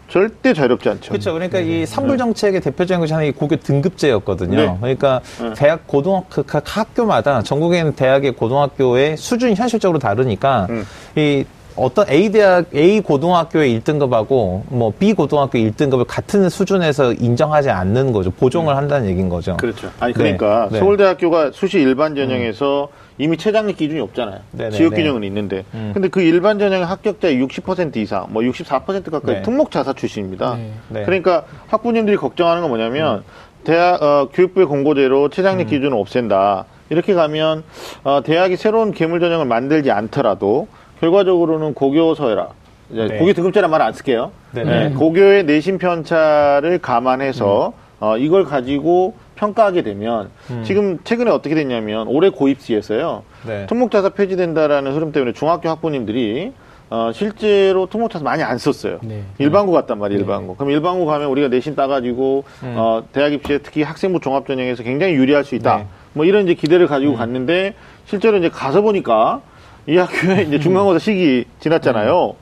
[0.09, 1.11] 절대 자유롭지 않죠.
[1.11, 1.33] 그렇죠.
[1.33, 4.57] 그러니까 이 산불 정책의 대표적인 것이 하나 이 고교 등급제였거든요.
[4.57, 4.77] 네.
[4.81, 5.53] 그러니까 네.
[5.57, 10.85] 대학 고등학교 각 학교마다 전국에 있는 대학의 고등학교의 수준이 현실적으로 다르니까 음.
[11.17, 11.45] 이
[11.75, 18.31] 어떤 A 대학 A 고등학교의 1등급하고 뭐 B 고등학교 1등급을 같은 수준에서 인정하지 않는 거죠.
[18.31, 19.53] 보정을 한다는 얘기인 거죠.
[19.53, 19.57] 음.
[19.57, 19.91] 그렇죠.
[20.01, 20.19] 아니 네.
[20.19, 20.79] 그러니까 네.
[20.79, 22.89] 서울대학교가 수시 일반 전형에서
[23.19, 24.41] 이미 최장력 기준이 없잖아요.
[24.53, 25.03] 네네, 지역 네.
[25.03, 25.65] 균형은 있는데.
[25.75, 25.91] 음.
[25.95, 29.43] 근데 그 일반 전형의 합격자의 60% 이상, 뭐 64% 가까이 네.
[29.43, 30.57] 특목 자사 출신입니다.
[30.57, 30.73] 네.
[30.89, 31.05] 네.
[31.05, 33.25] 그러니까 학부모님들이 걱정하는 건 뭐냐면
[33.65, 36.67] 대학 어, 교육부의 공고대로 최장력 기준을 없앤다.
[36.91, 37.65] 이렇게 가면
[38.05, 40.69] 어, 대학이 새로운 괴물 전형을 만들지 않더라도
[41.01, 42.49] 결과적으로는 고교서열화.
[42.89, 43.19] 네.
[43.19, 44.31] 고교 등급제란 말 안 쓸게요.
[44.53, 44.89] 네네.
[44.91, 50.31] 네, 고교의 내신 편차를 감안해서 어, 이걸 가지고 평가하게 되면
[50.65, 53.23] 지금 최근에 어떻게 됐냐면 올해 고입시에서요.
[53.47, 53.67] 네.
[53.67, 56.53] 특목자사 폐지된다라는 흐름 때문에 중학교 학부님들이
[56.89, 58.99] 어, 실제로 특목자사 많이 안 썼어요.
[59.03, 59.23] 네.
[59.39, 60.55] 일반고 갔단 말이에요, 일반고.
[60.55, 65.57] 그럼 일반고 가면 우리가 내신 따가지고, 어, 대학 입시에 특히 학생부 종합전형에서 굉장히 유리할 수
[65.57, 65.79] 있다.
[65.79, 65.87] 네.
[66.13, 67.75] 뭐 이런 이제 기대를 가지고 갔는데,
[68.05, 69.41] 실제로 이제 가서 보니까,
[69.89, 72.37] 이 학교에 이제 중간고사 시기 지났잖아요.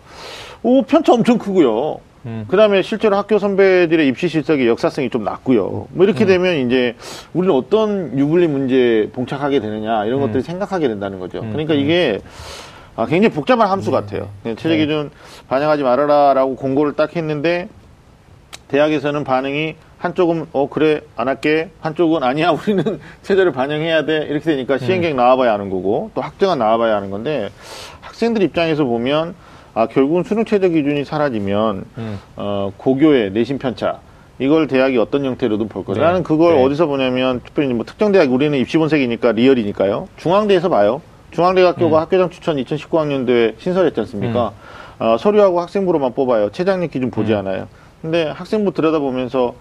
[0.62, 2.00] 오, 편차 엄청 크고요.
[2.48, 5.88] 그 다음에 실제로 학교 선배들의 입시 실적의 역사성이 좀 낮고요.
[5.90, 6.96] 뭐 이렇게 되면 이제
[7.34, 11.40] 우리는 어떤 유불리 문제에 봉착하게 되느냐 이런 것들을 생각하게 된다는 거죠.
[11.40, 12.20] 그러니까 이게
[12.96, 14.28] 아, 굉장히 복잡한 함수 같아요.
[14.42, 15.10] 그냥 최저 기준
[15.48, 17.68] 반영하지 말아라라고 공고를 딱 했는데
[18.68, 24.78] 대학에서는 반응이 한쪽은 어 그래 안 할게 한쪽은 아니야 우리는 최저를 반영해야 돼 이렇게 되니까
[24.78, 27.50] 시행계획 나와봐야 하는 거고 또 학정은 나와봐야 하는 건데
[28.00, 29.34] 학생들 입장에서 보면
[29.74, 31.84] 아 결국은 수능 최저 기준이 사라지면
[32.36, 33.98] 어 고교의 내신 편차
[34.38, 36.00] 이걸 대학이 어떤 형태로든 볼 거다.
[36.00, 36.06] 네.
[36.06, 36.64] 나는 그걸 네.
[36.64, 40.08] 어디서 보냐면 특별히 뭐 특정 대학 우리는 입시 본색이니까 리얼이니까요.
[40.16, 41.02] 중앙대에서 봐요.
[41.32, 44.52] 중앙대학교가 학교장 추천 2019학년도에 신설했지 않습니까?
[45.00, 46.50] 어, 서류하고 학생부로만 뽑아요.
[46.50, 47.66] 최장력 기준 보지 않아요.
[48.00, 49.54] 근데 학생부 들여다보면서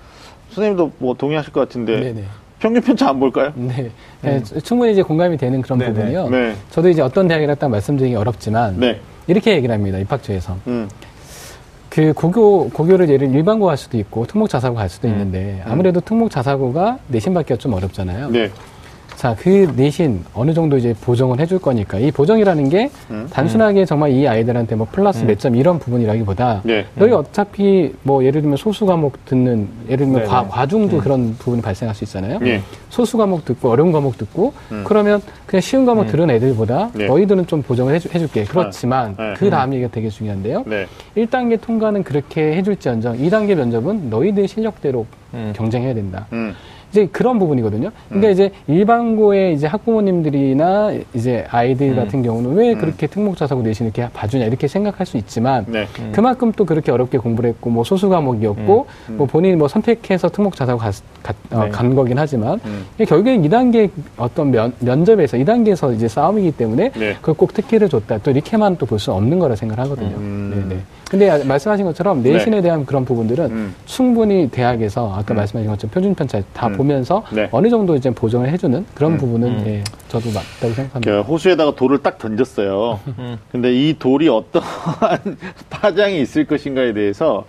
[0.50, 2.24] 선생님도 뭐 동의하실 것 같은데 네네.
[2.60, 3.52] 평균 편차 안 볼까요?
[3.58, 3.90] 네.
[4.22, 5.94] 네, 충분히 이제 공감이 되는 그런 네네.
[5.94, 6.30] 부분이요.
[6.30, 6.56] 네.
[6.70, 9.00] 저도 이제 어떤 대학이라 딱 말씀드리기 어렵지만 네.
[9.28, 9.98] 이렇게 얘기를 합니다.
[10.00, 10.58] 입학처에서.
[10.68, 10.90] 음.
[11.90, 14.90] 그 고교 고교를 예를 일반고 갈 수도 있고 특목 자사고 갈 음.
[14.90, 18.30] 수도 있는데 아무래도 특목 자사고가 내신 받기가 좀 어렵잖아요.
[18.30, 18.50] 네.
[19.16, 23.28] 자, 그 내신 어느 정도 이제 보정을 해줄 거니까 이 보정이라는 게 음.
[23.32, 26.86] 단순하게 정말 이 아이들한테 뭐 플러스 몇점 이런 부분이라기보다 네.
[26.96, 30.26] 너희 어차피 뭐 예를 들면 소수 과목 듣는 예를 들면 네네.
[30.28, 32.40] 과, 과중도 그런 부분이 발생할 수 있잖아요.
[32.44, 32.62] 예.
[32.90, 34.54] 소수 과목 듣고 어려운 과목 듣고
[34.84, 37.08] 그러면 그냥 쉬운 과목 들은 애들보다 네.
[37.08, 38.44] 너희들은 좀 보정을 해주, 해줄게.
[38.44, 39.34] 그렇지만 네.
[39.38, 40.64] 그 다음 얘기가 되게 중요한데요.
[40.66, 40.88] 네.
[41.16, 45.54] 1단계 통과는 그렇게 해줄지언정 2단계 면접은 너희들 실력대로 음.
[45.56, 46.28] 경쟁해야 된다.
[46.94, 47.04] 음.
[47.04, 47.90] 이제 그런 부분이거든요.
[48.08, 54.46] 근데 이제 일반고의 이제 학부모님들이나 이제 아이들 같은 경우는 왜 그렇게 특목자사고 내신 이렇게 봐주냐
[54.46, 55.88] 이렇게 생각할 수 있지만 네.
[56.12, 60.96] 그만큼 또 그렇게 어렵게 공부를 했고 뭐 소수 과목이었고 뭐 본인이 뭐 선택해서 특목자사고 갔,
[61.24, 61.70] 갔- 어, 네.
[61.70, 62.86] 간 거긴 하지만 음.
[63.08, 67.14] 결국엔 2단계 어떤 면, 면접에서 2단계에서 이제 싸움이기 때문에 네.
[67.16, 68.20] 그걸 꼭 특기를 줬다.
[68.20, 70.16] 또 이렇게만 또 볼 수 없는 거라 생각하거든요.
[70.18, 70.66] 음.
[70.70, 70.82] 네네.
[71.14, 73.76] 근데 아- 말씀하신 것처럼 내신에 대한 그런 부분들은 음.
[73.86, 76.76] 충분히 대학에서 아까 말씀하신 것처럼 표준 편차 다 음.
[76.76, 77.50] 보면서 네.
[77.52, 79.18] 어느 정도 이제 보정을 해주는 그런 음.
[79.20, 79.64] 부분은 음.
[79.68, 81.00] 예, 저도 맞다고 생각합니다.
[81.02, 83.00] 그 호수에다가 돌을 딱 던졌어요.
[83.52, 85.38] 근데 이 돌이 어떠한
[85.70, 87.46] 파장이 있을 것인가에 대해서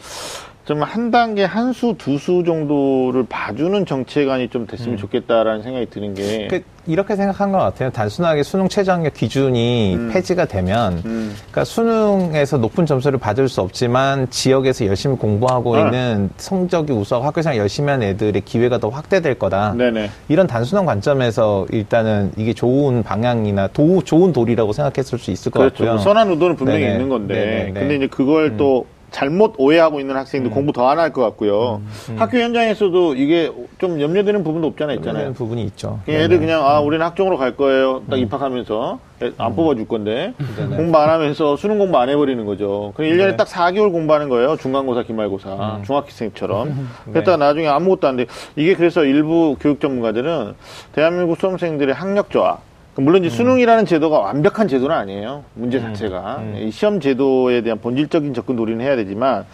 [0.64, 6.14] 좀 한 단계, 한 수, 두 수 정도를 봐주는 정체관이 좀 됐으면 좋겠다라는 생각이 드는
[6.14, 6.48] 게.
[6.48, 7.90] 그, 이렇게 생각한 것 같아요.
[7.90, 10.10] 단순하게 수능 최저학력 기준이 음.
[10.12, 11.34] 폐지가 되면, 음.
[11.50, 15.80] 그러니까 수능에서 높은 점수를 받을 수 없지만 지역에서 열심히 공부하고 아.
[15.80, 19.74] 있는 성적이 우수하고 학교생활 열심히 하는 애들의 기회가 더 확대될 거다.
[19.74, 20.10] 네네.
[20.28, 25.84] 이런 단순한 관점에서 일단은 이게 좋은 방향이나 도, 좋은 도리라고 생각했을 수 있을 것 그렇죠.
[25.84, 25.98] 같고요.
[26.02, 26.92] 선한 의도는 분명히 네네.
[26.92, 27.34] 있는 건데.
[27.34, 27.68] 네네네.
[27.68, 27.74] 음.
[27.74, 28.84] 근데 이제 그걸 또
[29.18, 31.80] 잘못 오해하고 있는 학생들 공부 더 안 할 것 같고요.
[32.10, 32.16] 음.
[32.18, 35.22] 학교 현장에서도 이게 좀 염려되는 부분도 없잖아 있잖아요.
[35.22, 36.00] 있는 부분이 있죠.
[36.04, 38.02] 그냥 애들 그냥 아 우리는 학종으로 갈 거예요.
[38.10, 40.34] 딱 입학하면서 애- 안 뽑아줄 건데
[40.76, 42.92] 공부 안 하면서 수능 공부 안 해버리는 거죠.
[42.96, 43.36] 그럼 1년에 네.
[43.36, 44.56] 딱 4개월 공부하는 거예요.
[44.56, 46.88] 중간고사, 기말고사, 중학생처럼.
[47.12, 48.26] 그랬다가 나중에 아무것도 안 돼.
[48.56, 50.54] 이게 그래서 일부 교육 전문가들은
[50.92, 52.58] 대한민국 수험생들의 학력 저하.
[52.96, 55.44] 물론 이제 수능이라는 제도가 완벽한 제도는 아니에요.
[55.54, 56.42] 문제 자체가.
[56.60, 59.44] 이 시험 제도에 대한 본질적인 접근 놀이는 해야 되지만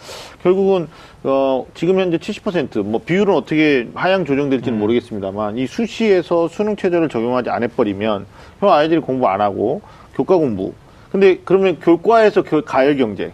[0.43, 0.87] 결국은
[1.23, 7.67] 어, 지금 현재 70%뭐 비율은 어떻게 하향 조정될지는 모르겠습니다만 이 수시에서 수능 체제를 적용하지 않아
[7.75, 8.27] 버리면
[8.59, 9.81] 형 아이들이 공부 안 하고
[10.15, 10.73] 교과 공부.
[11.11, 13.31] 근데 그러면 교과에서 교- 가열 경제.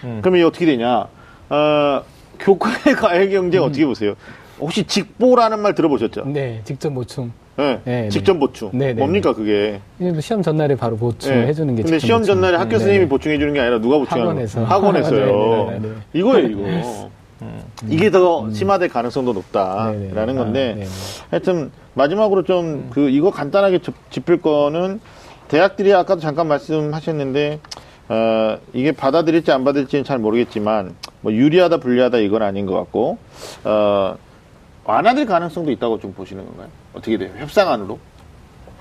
[0.00, 1.08] 그러면 이게 어떻게 되냐?
[1.50, 2.02] 어,
[2.38, 4.14] 교과의 가열 경제 어떻게 보세요?
[4.60, 6.26] 혹시 직보라는 말 들어보셨죠?
[6.26, 7.32] 네, 직접 보충.
[7.58, 8.70] 네, 네, 직접 보충.
[8.72, 9.80] 네, 네, 뭡니까 그게?
[9.98, 11.46] 이게 뭐 시험 전날에 바로 보충을 네.
[11.48, 12.36] 해주는 게 근데 시험 보충.
[12.36, 13.08] 전날에 학교 네, 선생님이 네.
[13.08, 14.64] 보충해 주는 게 아니라 누가 보충하는 학원에서.
[14.64, 15.26] 학원에서요.
[15.70, 15.94] 네, 네, 네, 네.
[16.12, 17.10] 이거예요, 이거.
[17.88, 20.38] 이게 더 심화될 가능성도 네, 네, 높다라는 네.
[20.40, 20.86] 건데 아, 네, 네.
[21.30, 25.00] 하여튼 마지막으로 좀 그 이거 간단하게 짚- 짚을 거는
[25.48, 27.58] 대학들이 아까도 잠깐 말씀하셨는데
[28.08, 33.18] 어, 이게 받아들일지 안 받을지는 잘 모르겠지만 뭐 유리하다 불리하다 이건 아닌 것 같고
[33.64, 34.16] 어,
[34.84, 36.68] 완화될 가능성도 있다고 좀 보시는 건가요?
[36.98, 37.30] 어떻게 돼요?
[37.38, 37.98] 협상안으로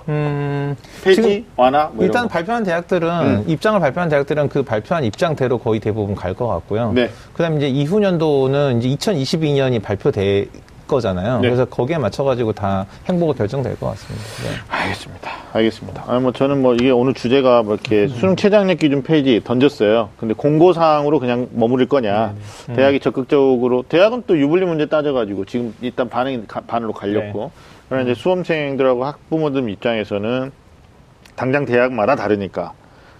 [0.09, 2.29] 음, 폐지 완화 뭐 일단 거.
[2.29, 3.43] 발표한 대학들은 음.
[3.47, 6.93] 입장을 발표한 대학들은 그 발표한 입장대로 거의 대부분 갈 것 같고요.
[6.93, 7.09] 네.
[7.33, 10.47] 그다음에 이제 이후 년도는 이제 2022년이 발표돼
[10.87, 11.41] 거잖아요.
[11.41, 11.49] 네.
[11.49, 14.25] 그래서 거기에 맞춰가지고 다 행보가 결정될 것 같습니다.
[14.43, 14.49] 네.
[14.69, 15.31] 알겠습니다.
[15.51, 16.03] 알겠습니다.
[16.07, 20.07] 아, 뭐 저는 뭐 이게 오늘 주제가 뭐 이렇게 수능 최장력 기준 페이지 던졌어요.
[20.17, 22.33] 근데 공고 사항으로 그냥 머무를 거냐.
[22.73, 27.51] 대학이 적극적으로 대학은 또 유불리 문제 따져가지고 지금 일단 반응이 가- 반으로 갈렸고.
[27.89, 30.51] 그러나 이제 수험생들하고 학부모들 입장에서는
[31.35, 32.73] 당장 대학마다 다르니까.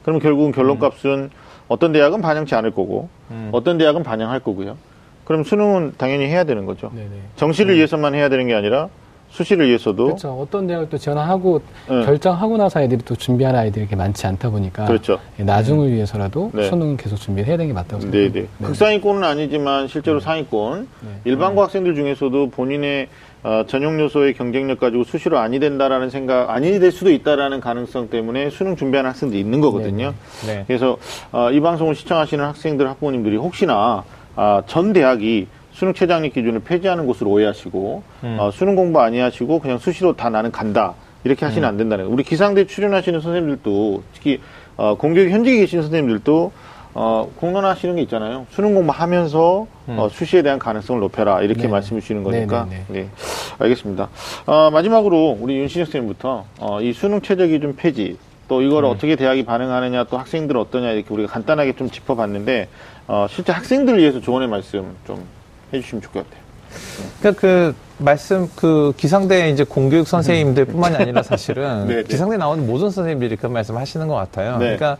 [0.04, 1.30] 그럼 결국은 결론값은
[1.68, 3.10] 어떤 대학은 반영치 않을 거고,
[3.52, 4.78] 어떤 대학은 반영할 거고요.
[5.26, 6.92] 그럼 수능은 당연히 해야 되는 거죠.
[6.96, 7.10] 네네.
[7.36, 8.88] 정시를 위해서만 해야 되는 게 아니라
[9.30, 10.30] 수시를 위해서도 그렇죠.
[10.40, 12.06] 어떤 대학을 또 지원하고 네.
[12.06, 15.20] 결정하고 나서 아이들이 또 준비할 아이들이 이렇게 많지 않다 보니까 그렇죠.
[15.38, 16.70] 예, 나중을 위해서라도 네.
[16.70, 18.40] 수능 계속 준비해야 되는 게 맞다고 네, 생각합니다.
[18.58, 18.66] 네.
[18.66, 20.88] 극상위권은 아니지만 실제로 상위권
[21.26, 23.10] 일반고 학생들 중에서도 본인의
[23.44, 28.50] 어, 전용 요소의 경쟁력 가지고 수시로 아니 된다라는 생각 아니 될 수도 있다라는 가능성 때문에
[28.50, 30.14] 수능 준비하는 학생들이 있는 거거든요.
[30.46, 30.64] 네.
[30.68, 30.98] 그래서
[31.32, 34.04] 어, 이 방송을 시청하시는 학생들 학부모님들이 혹시나
[34.36, 38.04] 아, 전 대학이 수능 최장력 기준을 폐지하는 것으로 오해하시고
[38.40, 42.14] 어, 수능 공부 아니 하시고 그냥 수시로 다 나는 간다 이렇게 하시면 안 된다는 거예요.
[42.14, 44.40] 우리 기상대 출연하시는 선생님들도 특히
[44.76, 46.52] 어, 공교육 현직에 계신 선생님들도
[47.00, 48.48] 어, 공론하시는 게 있잖아요.
[48.50, 51.68] 수능 공부하면서 어, 수시에 대한 가능성을 높여라 이렇게 네.
[51.68, 52.66] 말씀해 주시는 거니까.
[52.68, 53.10] 네, 네, 네,
[53.60, 54.10] 알겠습니다.
[54.48, 58.18] 어, 마지막으로 우리 윤신혁 선생님부터 어, 이 수능 최저 기준 폐지
[58.48, 62.68] 또 이걸 어떻게 대학이 반응하느냐 또 학생들은 어떠냐 이렇게 우리가 간단하게 좀 짚어봤는데
[63.08, 65.24] 어, 실제 학생들을 위해서 조언의 말씀 좀
[65.74, 66.48] 해주시면 좋을 것 같아요.
[67.20, 72.04] 그러니까 그 말씀 그 기상대 이제 공교육 선생님들뿐만이 아니라 사실은 네, 네.
[72.04, 74.54] 기상대 나오는 모든 선생님들이 그 말씀 하시는 것 같아요.
[74.54, 74.78] 네.
[74.78, 74.98] 그러니까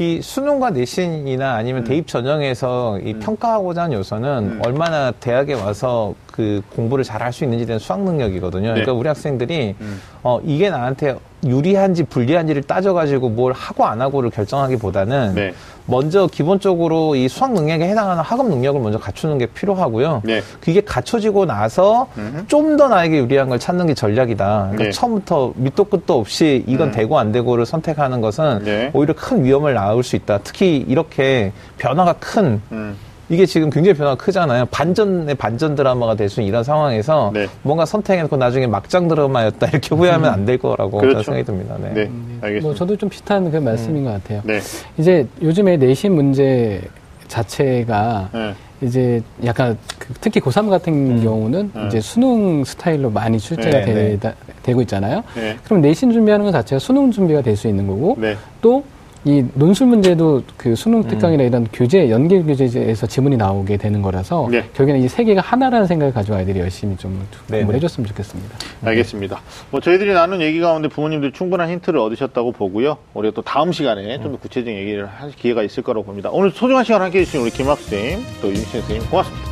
[0.00, 4.62] 이 수능과 내신이나 아니면 대입 전형에서 이 평가하고자 하는 요소는 음.
[4.64, 8.68] 얼마나 대학에 와서 그 공부를 잘 할 수 있는지에 대한 수학 능력이거든요.
[8.68, 8.98] 그러니까 네.
[8.98, 10.00] 우리 학생들이 음.
[10.22, 15.54] 어 이게 나한테 유리한지 불리한지를 따져가지고 뭘 하고 안 하고를 결정하기보다는 네.
[15.86, 20.22] 먼저 기본적으로 이 수학 능력에 해당하는 학업 능력을 먼저 갖추는 게 필요하고요.
[20.24, 20.42] 네.
[20.60, 22.08] 그게 갖춰지고 나서.
[22.46, 24.68] 좀 더 나에게 유리한 걸 찾는 게 전략이다.
[24.70, 24.90] 그러니까 네.
[24.90, 26.92] 처음부터 밑도 끝도 없이 이건 음.
[26.92, 28.90] 되고 안 되고를 선택하는 것은 네.
[28.94, 30.38] 오히려 큰 위험을 낳을 수 있다.
[30.44, 32.96] 특히 이렇게 변화가 큰 음.
[33.30, 34.66] 이게 지금 굉장히 변화가 크잖아요.
[34.72, 37.46] 반전의 반전 드라마가 될 수 있는 이런 상황에서 네.
[37.62, 41.22] 뭔가 선택해놓고 나중에 막장 드라마였다 이렇게 후회하면 안 될 거라고 그렇죠.
[41.22, 41.76] 저는 생각이 듭니다.
[41.80, 41.88] 네.
[41.94, 42.10] 네.
[42.40, 42.60] 알겠습니다.
[42.62, 44.42] 뭐 저도 좀 비슷한 그 말씀인 것 같아요.
[44.44, 44.58] 네.
[44.98, 46.80] 이제 요즘에 내신 문제
[47.28, 48.54] 자체가 네.
[48.82, 51.86] 이제 약간 그 특히 고3 같은 경우는 음.
[51.86, 55.22] 이제 수능 스타일로 많이 출제가 네, 되, 되고 있잖아요.
[55.36, 55.56] 네.
[55.64, 58.36] 그럼 내신 준비하는 것 자체가 수능 준비가 될 수 있는 거고 네.
[58.62, 58.82] 또
[59.24, 64.62] 이 논술 문제도 그 수능 특강이나 이런 교재 연계 교재에서 지문이 나오게 되는 거라서 네.
[64.74, 67.12] 결국에는 이 세 개가 하나라는 생각을 가지고 아이들이 열심히 좀
[67.48, 67.76] 네, 공부를 네.
[67.76, 68.56] 해줬으면 좋겠습니다.
[68.84, 69.40] 알겠습니다.
[69.70, 72.96] 뭐 저희들이 나눈 얘기 가운데 부모님들 충분한 힌트를 얻으셨다고 보고요.
[73.12, 76.30] 우리가 또 다음 시간에 좀더 구체적인 얘기를 할 기회가 있을 거라고 봅니다.
[76.32, 79.50] 오늘 소중한 시간 함께 해 주신 우리 김학 쌤, 또 윤신 선생님 고맙습니다.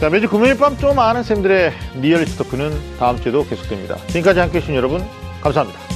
[0.00, 1.72] 자, 매주 금요일 밤 좀 아는 쌤들의
[2.02, 3.96] real 입talk는 다음 주에도 계속됩니다.
[4.08, 5.02] 지금까지 함께 해 주신 여러분,
[5.40, 5.95] 감사합니다.